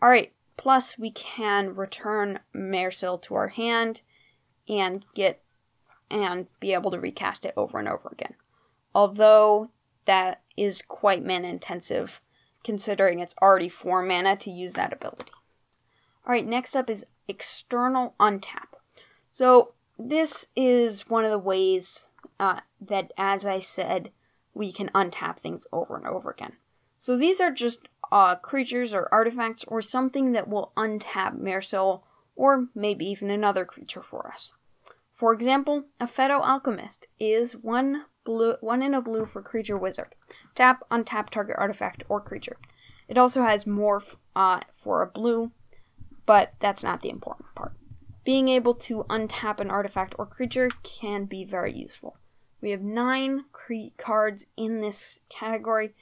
Alright, 0.02 0.34
plus 0.58 0.98
we 0.98 1.10
can 1.10 1.72
return 1.72 2.40
Mairsil 2.54 3.22
to 3.22 3.34
our 3.34 3.48
hand 3.48 4.02
and 4.68 5.06
get 5.14 5.40
and 6.10 6.46
be 6.60 6.74
able 6.74 6.90
to 6.90 7.00
recast 7.00 7.46
it 7.46 7.54
over 7.56 7.78
and 7.78 7.88
over 7.88 8.10
again. 8.12 8.34
Although 8.94 9.70
that 10.04 10.42
is 10.58 10.82
quite 10.82 11.24
mana 11.24 11.48
intensive, 11.48 12.20
considering 12.62 13.18
it's 13.18 13.34
already 13.40 13.70
4 13.70 14.02
mana 14.02 14.36
to 14.36 14.50
use 14.50 14.74
that 14.74 14.92
ability. 14.92 15.32
Alright, 16.26 16.46
next 16.46 16.76
up 16.76 16.90
is 16.90 17.06
external 17.28 18.14
untap. 18.20 18.74
So, 19.32 19.72
this 19.98 20.48
is 20.54 21.08
one 21.08 21.24
of 21.24 21.30
the 21.30 21.38
ways 21.38 22.10
uh, 22.38 22.60
that, 22.80 23.12
as 23.16 23.46
I 23.46 23.58
said, 23.58 24.10
we 24.54 24.72
can 24.72 24.88
untap 24.94 25.38
things 25.38 25.66
over 25.72 25.96
and 25.96 26.06
over 26.06 26.30
again. 26.30 26.54
So, 26.98 27.16
these 27.16 27.40
are 27.40 27.50
just 27.50 27.80
uh, 28.10 28.36
creatures 28.36 28.94
or 28.94 29.08
artifacts 29.12 29.64
or 29.68 29.82
something 29.82 30.32
that 30.32 30.48
will 30.48 30.72
untap 30.76 31.38
Mairsil 31.38 32.02
or 32.36 32.68
maybe 32.74 33.04
even 33.04 33.30
another 33.30 33.64
creature 33.64 34.02
for 34.02 34.32
us. 34.32 34.52
For 35.12 35.32
example, 35.32 35.84
Aphetto 36.00 36.40
Alchemist 36.40 37.06
is 37.20 37.56
one 37.56 38.06
blue, 38.24 38.56
one 38.60 38.82
in 38.82 38.94
a 38.94 39.00
blue 39.00 39.26
for 39.26 39.42
creature 39.42 39.78
wizard. 39.78 40.14
Tap, 40.54 40.82
untap 40.90 41.30
target 41.30 41.56
artifact 41.58 42.02
or 42.08 42.20
creature. 42.20 42.56
It 43.08 43.18
also 43.18 43.42
has 43.42 43.64
morph 43.64 44.16
uh, 44.34 44.60
for 44.74 45.02
a 45.02 45.06
blue, 45.06 45.52
but 46.26 46.54
that's 46.58 46.82
not 46.82 47.00
the 47.00 47.10
important 47.10 47.54
part. 47.54 47.72
Being 48.24 48.48
able 48.48 48.74
to 48.74 49.04
untap 49.04 49.60
an 49.60 49.70
artifact 49.70 50.14
or 50.18 50.26
creature 50.26 50.68
can 50.82 51.26
be 51.26 51.44
very 51.44 51.72
useful. 51.72 52.16
We 52.64 52.70
have 52.70 52.80
nine 52.80 53.44
cre- 53.52 53.92
cards 53.98 54.46
in 54.56 54.80
this 54.80 55.20
category, 55.28 55.92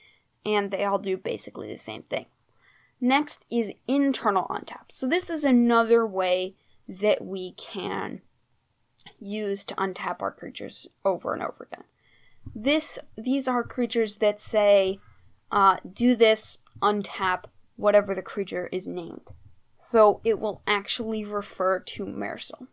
and 0.47 0.71
they 0.71 0.85
all 0.85 1.01
do 1.01 1.17
basically 1.17 1.67
the 1.67 1.77
same 1.77 2.05
thing. 2.05 2.27
Next 3.01 3.47
is 3.51 3.73
internal 3.89 4.47
untap. 4.49 4.93
So 4.93 5.09
this 5.09 5.29
is 5.29 5.45
another 5.45 6.07
way 6.07 6.55
that 6.87 7.25
we 7.25 7.51
can 7.55 8.21
use 9.19 9.65
to 9.65 9.75
untap 9.75 10.23
our 10.23 10.31
creatures 10.31 10.87
over 11.05 11.33
and 11.33 11.43
over 11.43 11.69
again. 11.69 11.83
This 12.55 12.97
these 13.17 13.49
are 13.49 13.65
creatures 13.65 14.19
that 14.19 14.41
say, 14.41 15.01
uh, 15.51 15.79
do 15.93 16.15
this, 16.15 16.59
untap 16.81 17.47
whatever 17.75 18.15
the 18.15 18.23
creature 18.23 18.69
is 18.71 18.87
named. 18.87 19.33
So 19.81 20.21
it 20.23 20.39
will 20.39 20.63
actually 20.69 21.25
refer 21.25 21.81
to 21.81 22.07
Mairsil. 22.07 22.69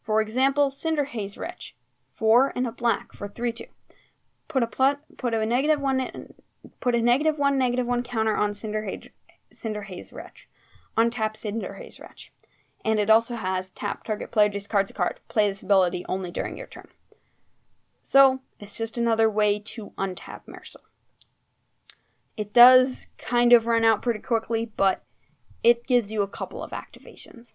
For 0.00 0.20
example, 0.20 0.70
Cinderhaze 0.70 1.36
Wretch, 1.36 1.74
four 2.14 2.52
and 2.54 2.66
a 2.66 2.72
black 2.72 3.12
for 3.12 3.28
three 3.28 3.52
two. 3.52 3.66
Put 4.48 4.62
a 4.62 4.98
put 5.16 5.34
a 5.34 5.46
negative 5.46 5.80
one 5.80 6.34
put 6.80 6.94
a 6.94 7.02
negative 7.02 7.38
one 7.38 7.58
negative 7.58 7.86
one 7.86 8.02
counter 8.02 8.36
on 8.36 8.52
Cinderhaze 8.52 9.10
Cinderhaze 9.52 10.12
Wretch. 10.12 10.48
Untap 10.96 11.34
Cinderhaze 11.34 12.00
Wretch 12.00 12.32
and 12.84 13.00
it 13.00 13.10
also 13.10 13.36
has 13.36 13.70
tap 13.70 14.04
target 14.04 14.30
player 14.30 14.48
discards 14.48 14.90
a 14.90 14.94
card. 14.94 15.20
Play 15.28 15.48
this 15.48 15.62
ability 15.62 16.04
only 16.08 16.30
during 16.30 16.56
your 16.56 16.66
turn. 16.66 16.88
So, 18.02 18.40
it's 18.60 18.76
just 18.76 18.98
another 18.98 19.30
way 19.30 19.58
to 19.58 19.92
untap 19.96 20.42
Mairsil. 20.46 20.76
It 22.36 22.52
does 22.52 23.06
kind 23.16 23.52
of 23.52 23.66
run 23.66 23.84
out 23.84 24.02
pretty 24.02 24.20
quickly, 24.20 24.70
but 24.76 25.02
it 25.62 25.86
gives 25.86 26.12
you 26.12 26.20
a 26.20 26.28
couple 26.28 26.62
of 26.62 26.72
activations. 26.72 27.54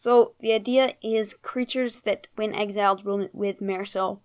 So, 0.00 0.34
the 0.38 0.52
idea 0.52 0.94
is 1.02 1.34
creatures 1.34 2.02
that, 2.02 2.28
when 2.36 2.54
exiled 2.54 3.02
with 3.04 3.58
Mairsil, 3.58 4.20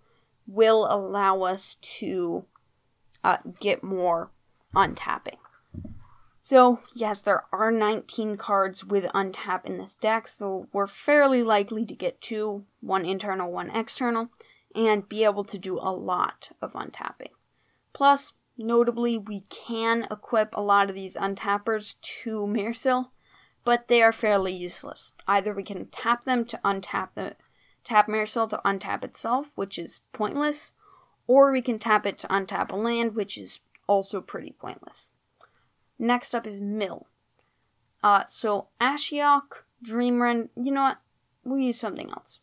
will 0.46 0.86
allow 0.88 1.42
us 1.42 1.74
to 1.98 2.44
uh, 3.24 3.38
get 3.60 3.82
more 3.82 4.30
untapping. 4.72 5.38
So, 6.40 6.78
yes, 6.94 7.22
there 7.22 7.46
are 7.50 7.72
19 7.72 8.36
cards 8.36 8.84
with 8.84 9.06
untap 9.06 9.64
in 9.64 9.78
this 9.78 9.96
deck, 9.96 10.28
so 10.28 10.68
we're 10.72 10.86
fairly 10.86 11.42
likely 11.42 11.84
to 11.86 11.94
get 11.96 12.20
two, 12.20 12.66
one 12.80 13.04
internal, 13.04 13.50
one 13.50 13.70
external, 13.70 14.28
and 14.76 15.08
be 15.08 15.24
able 15.24 15.42
to 15.42 15.58
do 15.58 15.80
a 15.80 15.90
lot 15.90 16.52
of 16.62 16.74
untapping. 16.74 17.32
Plus, 17.92 18.34
notably, 18.56 19.18
we 19.18 19.40
can 19.50 20.06
equip 20.08 20.54
a 20.54 20.62
lot 20.62 20.88
of 20.88 20.94
these 20.94 21.16
untappers 21.16 21.96
to 22.22 22.46
Mairsil, 22.46 23.08
but 23.64 23.88
they 23.88 24.02
are 24.02 24.12
fairly 24.12 24.52
useless. 24.52 25.12
Either 25.26 25.52
we 25.52 25.62
can 25.62 25.86
tap 25.86 26.24
them 26.24 26.44
to 26.44 26.60
untap 26.64 27.08
the 27.14 27.34
tap 27.82 28.08
Mairsil 28.08 28.48
to 28.50 28.60
untap 28.64 29.04
itself, 29.04 29.50
which 29.54 29.78
is 29.78 30.00
pointless, 30.12 30.72
or 31.26 31.50
we 31.50 31.62
can 31.62 31.78
tap 31.78 32.06
it 32.06 32.18
to 32.18 32.28
untap 32.28 32.70
a 32.70 32.76
land, 32.76 33.14
which 33.14 33.36
is 33.36 33.60
also 33.86 34.20
pretty 34.20 34.54
pointless. 34.58 35.10
Next 35.98 36.34
up 36.34 36.46
is 36.46 36.60
Mill. 36.60 37.06
Uh, 38.02 38.24
so 38.26 38.68
Ashiok, 38.80 39.64
Dreamrend, 39.84 40.50
you 40.56 40.72
know 40.72 40.82
what? 40.82 40.98
We'll 41.44 41.58
use 41.58 41.78
something 41.78 42.10
else. 42.10 42.40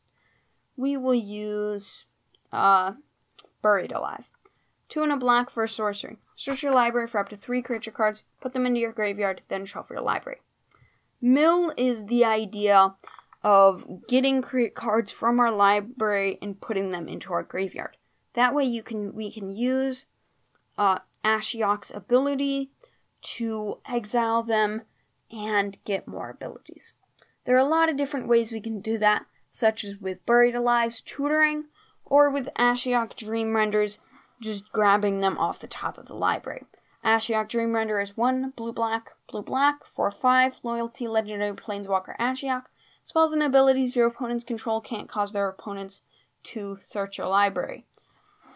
We 0.75 0.97
will 0.97 1.15
use 1.15 2.05
uh, 2.51 2.93
Buried 3.61 3.91
Alive. 3.91 4.29
Two 4.89 5.03
and 5.03 5.11
a 5.11 5.17
black 5.17 5.49
for 5.49 5.65
sorcery. 5.67 6.17
Search 6.35 6.63
your 6.63 6.73
library 6.73 7.07
for 7.07 7.19
up 7.19 7.29
to 7.29 7.37
three 7.37 7.61
creature 7.61 7.91
cards, 7.91 8.23
put 8.41 8.53
them 8.53 8.65
into 8.65 8.79
your 8.79 8.91
graveyard, 8.91 9.41
then 9.47 9.65
shuffle 9.65 9.95
your 9.95 10.03
library. 10.03 10.41
Mill 11.21 11.71
is 11.77 12.05
the 12.05 12.25
idea 12.25 12.95
of 13.43 14.07
getting 14.07 14.41
create 14.41 14.75
cards 14.75 15.11
from 15.11 15.39
our 15.39 15.51
library 15.51 16.37
and 16.41 16.59
putting 16.59 16.91
them 16.91 17.07
into 17.07 17.33
our 17.33 17.43
graveyard. 17.43 17.97
That 18.33 18.55
way, 18.55 18.63
you 18.63 18.81
can 18.81 19.13
we 19.13 19.31
can 19.31 19.49
use 19.49 20.05
uh, 20.77 20.99
Ashiok's 21.23 21.91
ability 21.91 22.71
to 23.21 23.79
exile 23.85 24.41
them 24.43 24.81
and 25.31 25.77
get 25.85 26.07
more 26.07 26.29
abilities. 26.29 26.93
There 27.45 27.55
are 27.55 27.59
a 27.59 27.63
lot 27.63 27.89
of 27.89 27.97
different 27.97 28.27
ways 28.27 28.51
we 28.51 28.61
can 28.61 28.81
do 28.81 28.97
that, 28.99 29.25
such 29.49 29.83
as 29.83 29.97
with 29.97 30.25
Buried 30.25 30.55
Alive's 30.55 31.01
tutoring, 31.01 31.65
or 32.05 32.29
with 32.29 32.49
Ashiok 32.57 33.15
Dream 33.15 33.55
Renders, 33.55 33.99
just 34.39 34.71
grabbing 34.71 35.19
them 35.19 35.37
off 35.37 35.59
the 35.59 35.67
top 35.67 35.97
of 35.97 36.07
the 36.07 36.13
library. 36.13 36.63
Ashiok 37.03 37.47
Dream 37.47 37.73
Render 37.73 37.99
is 37.99 38.15
1 38.15 38.53
blue 38.55 38.71
black, 38.71 39.13
blue 39.27 39.41
black, 39.41 39.85
4 39.85 40.11
5, 40.11 40.59
loyalty, 40.63 41.07
legendary 41.07 41.53
planeswalker 41.53 42.15
Ashiok. 42.19 42.63
Spells 43.03 43.33
and 43.33 43.41
abilities 43.41 43.95
your 43.95 44.07
opponents 44.07 44.43
control 44.43 44.79
can't 44.81 45.09
cause 45.09 45.33
their 45.33 45.49
opponents 45.49 46.01
to 46.43 46.77
search 46.83 47.17
your 47.17 47.27
library. 47.27 47.85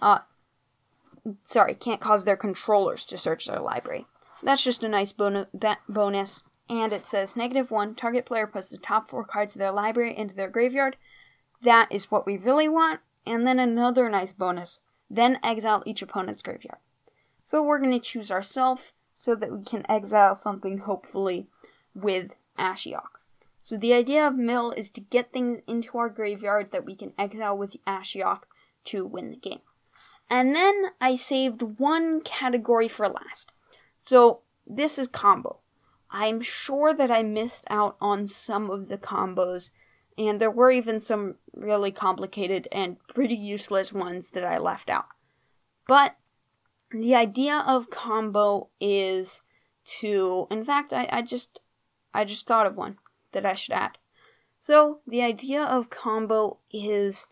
Uh, 0.02 0.20
sorry, 1.44 1.74
can't 1.74 2.00
cause 2.00 2.26
their 2.26 2.38
controllers 2.38 3.04
to 3.06 3.18
search 3.18 3.48
their 3.48 3.60
library. 3.60 4.06
That's 4.44 4.64
just 4.64 4.84
a 4.84 4.90
nice 4.90 5.12
bon- 5.12 5.48
bonus. 5.90 6.44
And 6.70 6.94
it 6.94 7.08
says 7.08 7.36
negative 7.36 7.72
one, 7.72 7.96
target 7.96 8.26
player 8.26 8.48
puts 8.48 8.70
the 8.70 8.78
top 8.78 9.10
four 9.10 9.24
cards 9.24 9.56
of 9.56 9.60
their 9.60 9.72
library 9.72 10.16
into 10.16 10.36
their 10.36 10.50
graveyard. 10.50 10.98
That 11.62 11.92
is 11.92 12.12
what 12.12 12.26
we 12.26 12.38
really 12.38 12.68
want. 12.68 13.02
And 13.26 13.46
then 13.48 13.60
another 13.60 14.08
nice 14.10 14.32
bonus. 14.32 14.82
Then 15.10 15.40
exile 15.44 15.84
each 15.86 16.02
opponent's 16.02 16.44
graveyard. 16.44 16.80
So 17.46 17.62
we're 17.62 17.78
going 17.78 17.92
to 17.92 18.00
choose 18.00 18.32
ourselves 18.32 18.94
so 19.14 19.36
that 19.36 19.52
we 19.52 19.64
can 19.64 19.86
exile 19.88 20.34
something, 20.34 20.80
hopefully, 20.80 21.46
with 21.94 22.32
Ashiok. 22.58 23.20
So 23.62 23.78
the 23.78 23.94
idea 23.94 24.28
of 24.28 24.36
Mill 24.36 24.72
is 24.72 24.90
to 24.92 25.02
get 25.02 25.32
things 25.32 25.62
into 25.68 25.96
our 26.00 26.10
graveyard 26.10 26.72
that 26.72 26.86
we 26.86 26.96
can 26.96 27.14
exile 27.20 27.56
with 27.56 27.78
Ashiok 27.86 28.42
to 28.86 29.06
win 29.06 29.30
the 29.30 29.38
game. 29.38 29.62
And 30.28 30.56
then 30.56 30.86
I 31.00 31.14
saved 31.14 31.62
one 31.62 32.22
category 32.22 32.88
for 32.88 33.08
last. 33.08 33.52
So 33.96 34.42
this 34.66 34.98
is 34.98 35.08
combo. 35.08 35.60
I'm 36.10 36.42
sure 36.42 36.96
that 36.96 37.12
I 37.12 37.22
missed 37.22 37.66
out 37.70 37.96
on 38.02 38.28
some 38.28 38.72
of 38.72 38.88
the 38.88 38.98
combos, 38.98 39.70
and 40.18 40.42
there 40.42 40.50
were 40.50 40.72
even 40.72 41.00
some 41.00 41.36
really 41.54 41.92
complicated 41.92 42.68
and 42.72 42.98
pretty 43.08 43.36
useless 43.36 43.94
ones 43.94 44.32
that 44.32 44.44
I 44.44 44.58
left 44.58 44.90
out. 44.90 45.06
But 45.88 46.16
the 47.02 47.16
idea 47.16 47.64
of 47.68 47.90
combo 47.90 48.70
is 48.80 49.42
to 50.00 50.48
in 50.50 50.64
fact 50.64 50.94
I, 50.94 51.08
I 51.12 51.22
just 51.22 51.60
I 52.14 52.26
just 52.26 52.48
thought 52.48 52.66
of 52.66 52.76
one 52.76 52.98
that 53.34 53.46
I 53.46 53.54
should 53.54 53.74
add. 53.74 53.98
So 54.60 55.00
the 55.06 55.22
idea 55.22 55.64
of 55.64 55.90
combo 55.90 56.60
is 56.72 57.28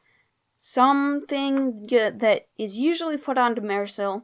something 0.57 1.87
that 1.87 2.47
is 2.57 2.77
usually 2.77 3.17
put 3.17 3.37
onto 3.37 3.61
Mairsil 3.61 4.23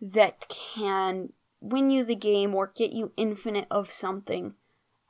that 0.00 0.48
can 0.48 1.32
win 1.60 1.90
you 1.90 2.04
the 2.04 2.14
game 2.14 2.54
or 2.54 2.72
get 2.74 2.92
you 2.92 3.12
infinite 3.16 3.66
of 3.70 3.90
something 3.90 4.54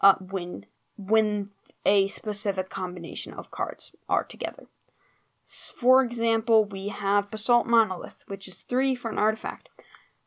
uh, 0.01 0.14
when 0.14 0.66
when 0.97 1.51
a 1.85 2.09
specific 2.09 2.68
combination 2.68 3.32
of 3.32 3.51
cards 3.51 3.93
are 4.09 4.24
together. 4.24 4.66
For 5.51 6.05
example, 6.05 6.66
we 6.66 6.88
have 6.88 7.30
Basalt 7.30 7.66
Monolith, 7.66 8.22
which 8.26 8.46
is 8.49 8.61
three 8.61 8.94
for 8.94 9.11
an 9.11 9.16
artifact. 9.16 9.70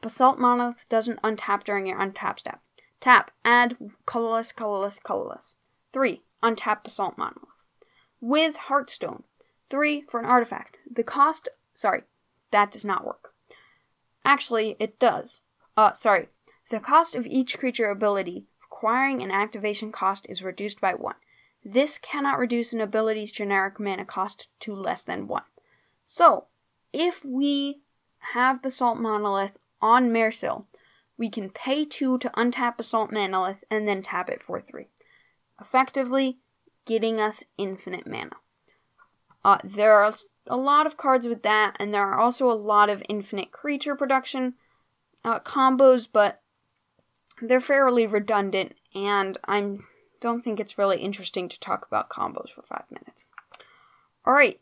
Basalt 0.01 0.39
Monolith 0.39 0.89
doesn't 0.89 1.21
untap 1.21 1.63
during 1.63 1.85
your 1.85 1.99
untap 1.99 2.39
step. 2.39 2.59
Tap, 2.99 3.29
add 3.45 3.77
colorless, 4.07 4.51
colorless, 4.51 4.99
colorless. 4.99 5.55
Three, 5.93 6.23
untap 6.41 6.83
Basalt 6.83 7.19
Monolith. 7.19 7.49
With 8.19 8.55
Heartstone, 8.67 9.21
three 9.69 10.01
for 10.09 10.19
an 10.19 10.25
artifact. 10.25 10.77
The 10.91 11.03
cost, 11.03 11.49
sorry, 11.75 12.01
that 12.49 12.71
does 12.71 12.83
not 12.83 13.05
work. 13.05 13.35
Actually, 14.25 14.75
it 14.79 14.97
does. 14.97 15.41
Uh, 15.77 15.93
sorry. 15.93 16.29
The 16.71 16.79
cost 16.79 17.13
of 17.13 17.27
each 17.27 17.59
creature 17.59 17.91
ability 17.91 18.45
requiring 18.63 19.21
an 19.21 19.29
activation 19.29 19.91
cost 19.91 20.25
is 20.29 20.41
reduced 20.41 20.81
by 20.81 20.95
1. 20.95 21.13
This 21.63 21.97
cannot 21.97 22.39
reduce 22.39 22.73
an 22.73 22.81
ability's 22.81 23.31
generic 23.31 23.79
mana 23.79 24.05
cost 24.05 24.47
to 24.61 24.73
less 24.73 25.03
than 25.03 25.27
1. 25.27 25.43
So, 26.03 26.45
if 26.91 27.23
we 27.23 27.81
have 28.33 28.61
Basalt 28.61 28.97
Monolith 28.97 29.57
on 29.81 30.09
Mairsil, 30.09 30.65
we 31.17 31.29
can 31.29 31.49
pay 31.49 31.85
2 31.85 32.17
to 32.17 32.29
untap 32.31 32.77
Basalt 32.77 33.11
Monolith 33.11 33.63
and 33.69 33.87
then 33.87 34.01
tap 34.01 34.29
it 34.29 34.41
for 34.41 34.59
3. 34.59 34.87
effectively 35.59 36.39
getting 36.85 37.21
us 37.21 37.43
infinite 37.57 38.07
mana. 38.07 38.37
Uh, 39.45 39.59
there 39.63 39.93
are 39.93 40.13
a 40.47 40.57
lot 40.57 40.85
of 40.87 40.97
cards 40.97 41.27
with 41.27 41.43
that, 41.43 41.75
and 41.79 41.93
there 41.93 42.05
are 42.05 42.17
also 42.17 42.49
a 42.49 42.53
lot 42.53 42.89
of 42.89 43.03
infinite 43.07 43.51
creature 43.51 43.95
production 43.95 44.55
uh, 45.23 45.39
combos, 45.39 46.07
but 46.11 46.41
they're 47.41 47.59
fairly 47.59 48.07
redundant, 48.07 48.73
and 48.93 49.37
I 49.45 49.77
don't 50.21 50.41
think 50.41 50.59
it's 50.59 50.77
really 50.77 50.99
interesting 50.99 51.49
to 51.49 51.59
talk 51.59 51.85
about 51.85 52.09
combos 52.09 52.51
for 52.51 52.61
five 52.61 52.85
minutes. 52.89 53.29
Alright, 54.25 54.61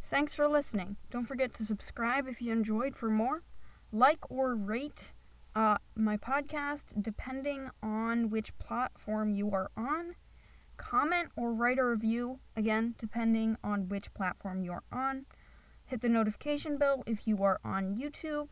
Thanks 0.09 0.35
for 0.35 0.47
listening. 0.47 0.97
Don't 1.09 1.25
forget 1.25 1.53
to 1.53 1.63
subscribe 1.63 2.27
if 2.27 2.41
you 2.41 2.51
enjoyed 2.51 2.97
for 2.97 3.09
more. 3.09 3.43
Like 3.93 4.29
or 4.29 4.55
rate 4.55 5.13
uh, 5.55 5.77
my 5.95 6.17
podcast 6.17 7.01
depending 7.01 7.69
on 7.83 8.29
which 8.29 8.57
platform 8.57 9.31
you 9.31 9.51
are 9.51 9.69
on. 9.77 10.15
Comment 10.81 11.29
or 11.35 11.53
write 11.53 11.77
a 11.77 11.85
review, 11.85 12.39
again, 12.55 12.95
depending 12.97 13.55
on 13.63 13.87
which 13.87 14.11
platform 14.15 14.63
you're 14.63 14.83
on. 14.91 15.25
Hit 15.85 16.01
the 16.01 16.09
notification 16.09 16.77
bell 16.77 17.03
if 17.05 17.27
you 17.27 17.43
are 17.43 17.59
on 17.63 17.95
YouTube, 17.95 18.47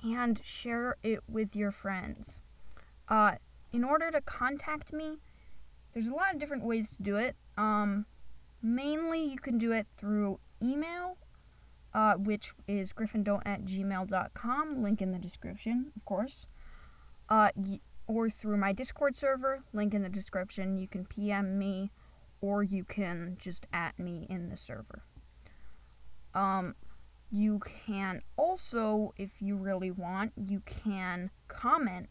and 0.00 0.40
share 0.44 0.96
it 1.02 1.20
with 1.28 1.56
your 1.56 1.72
friends. 1.72 2.40
Uh, 3.08 3.32
in 3.72 3.82
order 3.82 4.12
to 4.12 4.20
contact 4.20 4.92
me, 4.92 5.18
there's 5.92 6.06
a 6.06 6.12
lot 6.12 6.32
of 6.32 6.38
different 6.38 6.64
ways 6.64 6.90
to 6.90 7.02
do 7.02 7.16
it. 7.16 7.34
Um, 7.56 8.06
mainly, 8.62 9.24
you 9.24 9.38
can 9.38 9.58
do 9.58 9.72
it 9.72 9.88
through 9.96 10.38
email, 10.62 11.18
uh, 11.92 12.14
which 12.14 12.52
is 12.68 12.92
griffindont 12.92 13.42
at 13.44 13.64
gmail.com, 13.64 14.80
link 14.80 15.02
in 15.02 15.10
the 15.10 15.18
description, 15.18 15.90
of 15.96 16.04
course, 16.04 16.46
uh, 17.28 17.50
y- 17.56 17.80
or 18.06 18.28
through 18.28 18.56
my 18.56 18.72
Discord 18.72 19.16
server, 19.16 19.62
link 19.72 19.94
in 19.94 20.02
the 20.02 20.08
description. 20.08 20.76
You 20.76 20.88
can 20.88 21.06
PM 21.06 21.58
me, 21.58 21.90
or 22.40 22.62
you 22.62 22.84
can 22.84 23.36
just 23.38 23.66
at 23.72 23.98
me 23.98 24.26
in 24.28 24.48
the 24.48 24.56
server. 24.56 25.02
Um, 26.34 26.74
you 27.30 27.60
can 27.86 28.22
also, 28.36 29.14
if 29.16 29.40
you 29.40 29.56
really 29.56 29.90
want, 29.90 30.32
you 30.36 30.60
can 30.60 31.30
comment. 31.48 32.08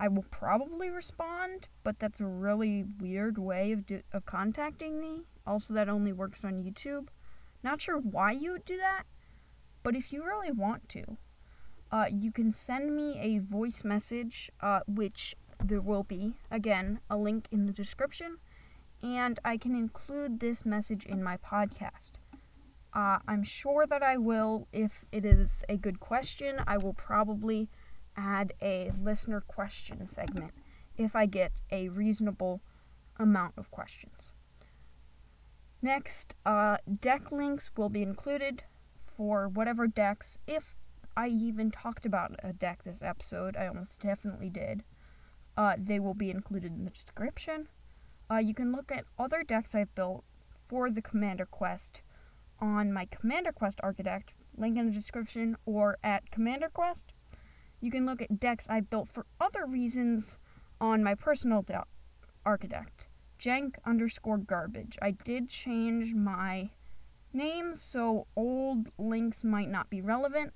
I 0.00 0.08
will 0.08 0.24
probably 0.30 0.90
respond, 0.90 1.68
but 1.82 1.98
that's 1.98 2.20
a 2.20 2.26
really 2.26 2.84
weird 3.00 3.36
way 3.36 3.72
of 3.72 3.84
do- 3.84 4.02
of 4.12 4.24
contacting 4.26 5.00
me. 5.00 5.24
Also, 5.46 5.74
that 5.74 5.88
only 5.88 6.12
works 6.12 6.44
on 6.44 6.62
YouTube. 6.62 7.08
Not 7.62 7.80
sure 7.80 7.98
why 7.98 8.32
you 8.32 8.52
would 8.52 8.64
do 8.64 8.76
that, 8.76 9.04
but 9.82 9.96
if 9.96 10.12
you 10.12 10.24
really 10.24 10.52
want 10.52 10.88
to, 10.90 11.18
uh, 11.90 12.06
you 12.10 12.30
can 12.32 12.52
send 12.52 12.94
me 12.94 13.18
a 13.18 13.38
voice 13.38 13.84
message, 13.84 14.50
uh, 14.60 14.80
which 14.86 15.34
there 15.62 15.80
will 15.80 16.04
be, 16.04 16.34
again, 16.50 17.00
a 17.10 17.16
link 17.16 17.48
in 17.50 17.66
the 17.66 17.72
description, 17.72 18.38
and 19.02 19.38
I 19.44 19.56
can 19.56 19.74
include 19.74 20.40
this 20.40 20.64
message 20.64 21.04
in 21.06 21.22
my 21.22 21.36
podcast. 21.36 22.12
Uh, 22.92 23.18
I'm 23.28 23.42
sure 23.42 23.86
that 23.86 24.02
I 24.02 24.16
will, 24.16 24.66
if 24.72 25.04
it 25.12 25.24
is 25.24 25.62
a 25.68 25.76
good 25.76 26.00
question, 26.00 26.60
I 26.66 26.78
will 26.78 26.94
probably 26.94 27.68
add 28.16 28.52
a 28.60 28.90
listener 29.00 29.40
question 29.40 30.06
segment 30.06 30.52
if 30.96 31.14
I 31.14 31.26
get 31.26 31.60
a 31.70 31.88
reasonable 31.88 32.60
amount 33.18 33.54
of 33.56 33.70
questions. 33.70 34.32
Next, 35.80 36.34
uh, 36.44 36.78
deck 37.00 37.30
links 37.30 37.70
will 37.76 37.88
be 37.88 38.02
included 38.02 38.64
for 39.04 39.48
whatever 39.48 39.86
decks. 39.86 40.38
If 40.46 40.77
I 41.18 41.26
even 41.26 41.72
talked 41.72 42.06
about 42.06 42.36
a 42.44 42.52
deck 42.52 42.84
this 42.84 43.02
episode, 43.02 43.56
I 43.56 43.66
almost 43.66 44.00
definitely 44.00 44.50
did. 44.50 44.84
Uh, 45.56 45.74
they 45.76 45.98
will 45.98 46.14
be 46.14 46.30
included 46.30 46.70
in 46.70 46.84
the 46.84 46.92
description. 46.92 47.66
Uh, 48.30 48.36
you 48.36 48.54
can 48.54 48.70
look 48.70 48.92
at 48.92 49.04
other 49.18 49.42
decks 49.42 49.74
I've 49.74 49.92
built 49.96 50.22
for 50.68 50.92
the 50.92 51.02
Commander 51.02 51.44
Quest 51.44 52.02
on 52.60 52.92
my 52.92 53.04
Commander 53.04 53.50
Quest 53.50 53.80
Architect, 53.82 54.32
link 54.56 54.78
in 54.78 54.86
the 54.86 54.92
description, 54.92 55.56
or 55.66 55.98
at 56.04 56.30
Commander 56.30 56.68
Quest. 56.68 57.12
You 57.80 57.90
can 57.90 58.06
look 58.06 58.22
at 58.22 58.38
decks 58.38 58.68
I 58.70 58.78
built 58.78 59.08
for 59.08 59.26
other 59.40 59.66
reasons 59.66 60.38
on 60.80 61.02
my 61.02 61.16
personal 61.16 61.62
de- 61.62 61.82
Architect. 62.46 63.08
Jank 63.40 63.74
underscore 63.84 64.38
garbage. 64.38 64.96
I 65.02 65.10
did 65.10 65.48
change 65.48 66.14
my 66.14 66.70
name, 67.32 67.74
so 67.74 68.28
old 68.36 68.90
links 68.98 69.42
might 69.42 69.68
not 69.68 69.90
be 69.90 70.00
relevant, 70.00 70.52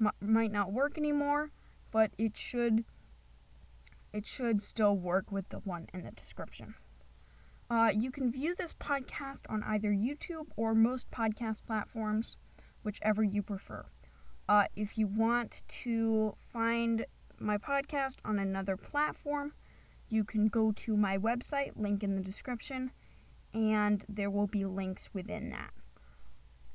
m- 0.00 0.12
might 0.20 0.52
not 0.52 0.72
work 0.72 0.96
anymore, 0.98 1.50
but 1.90 2.10
it 2.18 2.36
should 2.36 2.84
it 4.12 4.24
should 4.24 4.62
still 4.62 4.96
work 4.96 5.30
with 5.30 5.48
the 5.50 5.58
one 5.58 5.86
in 5.92 6.02
the 6.02 6.10
description. 6.10 6.74
Uh, 7.70 7.90
you 7.94 8.10
can 8.10 8.32
view 8.32 8.54
this 8.54 8.72
podcast 8.72 9.42
on 9.48 9.62
either 9.62 9.90
YouTube 9.90 10.46
or 10.56 10.74
most 10.74 11.10
podcast 11.10 11.66
platforms, 11.66 12.36
whichever 12.82 13.22
you 13.22 13.42
prefer. 13.42 13.84
Uh, 14.48 14.64
if 14.74 14.96
you 14.96 15.06
want 15.06 15.62
to 15.68 16.34
find 16.52 17.04
my 17.38 17.58
podcast 17.58 18.16
on 18.24 18.38
another 18.38 18.76
platform, 18.76 19.52
you 20.08 20.24
can 20.24 20.48
go 20.48 20.72
to 20.72 20.96
my 20.96 21.18
website, 21.18 21.72
link 21.76 22.02
in 22.02 22.16
the 22.16 22.22
description, 22.22 22.90
and 23.52 24.04
there 24.08 24.30
will 24.30 24.46
be 24.46 24.64
links 24.64 25.10
within 25.12 25.50
that. 25.50 25.70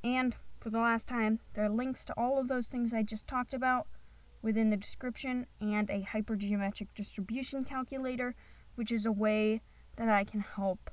And 0.03 0.35
for 0.63 0.69
the 0.69 0.79
last 0.79 1.07
time, 1.07 1.39
there 1.55 1.65
are 1.65 1.69
links 1.69 2.05
to 2.05 2.13
all 2.15 2.39
of 2.39 2.47
those 2.47 2.69
things 2.69 2.93
I 2.93 3.03
just 3.03 3.27
talked 3.27 3.53
about 3.53 3.85
within 4.41 4.69
the 4.69 4.77
description 4.77 5.45
and 5.59 5.89
a 5.89 6.03
hypergeometric 6.03 6.87
distribution 6.95 7.65
calculator, 7.65 8.33
which 8.75 8.89
is 8.89 9.05
a 9.05 9.11
way 9.11 9.61
that 9.97 10.07
I 10.07 10.23
can 10.23 10.39
help 10.39 10.89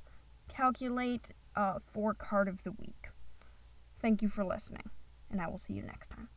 calculate 0.48 1.30
uh, 1.54 1.78
for 1.86 2.14
card 2.14 2.48
of 2.48 2.64
the 2.64 2.72
week. 2.72 3.10
Thank 4.00 4.22
you 4.22 4.28
for 4.28 4.44
listening, 4.44 4.90
and 5.30 5.40
I 5.40 5.46
will 5.46 5.58
see 5.58 5.74
you 5.74 5.82
next 5.82 6.08
time. 6.08 6.28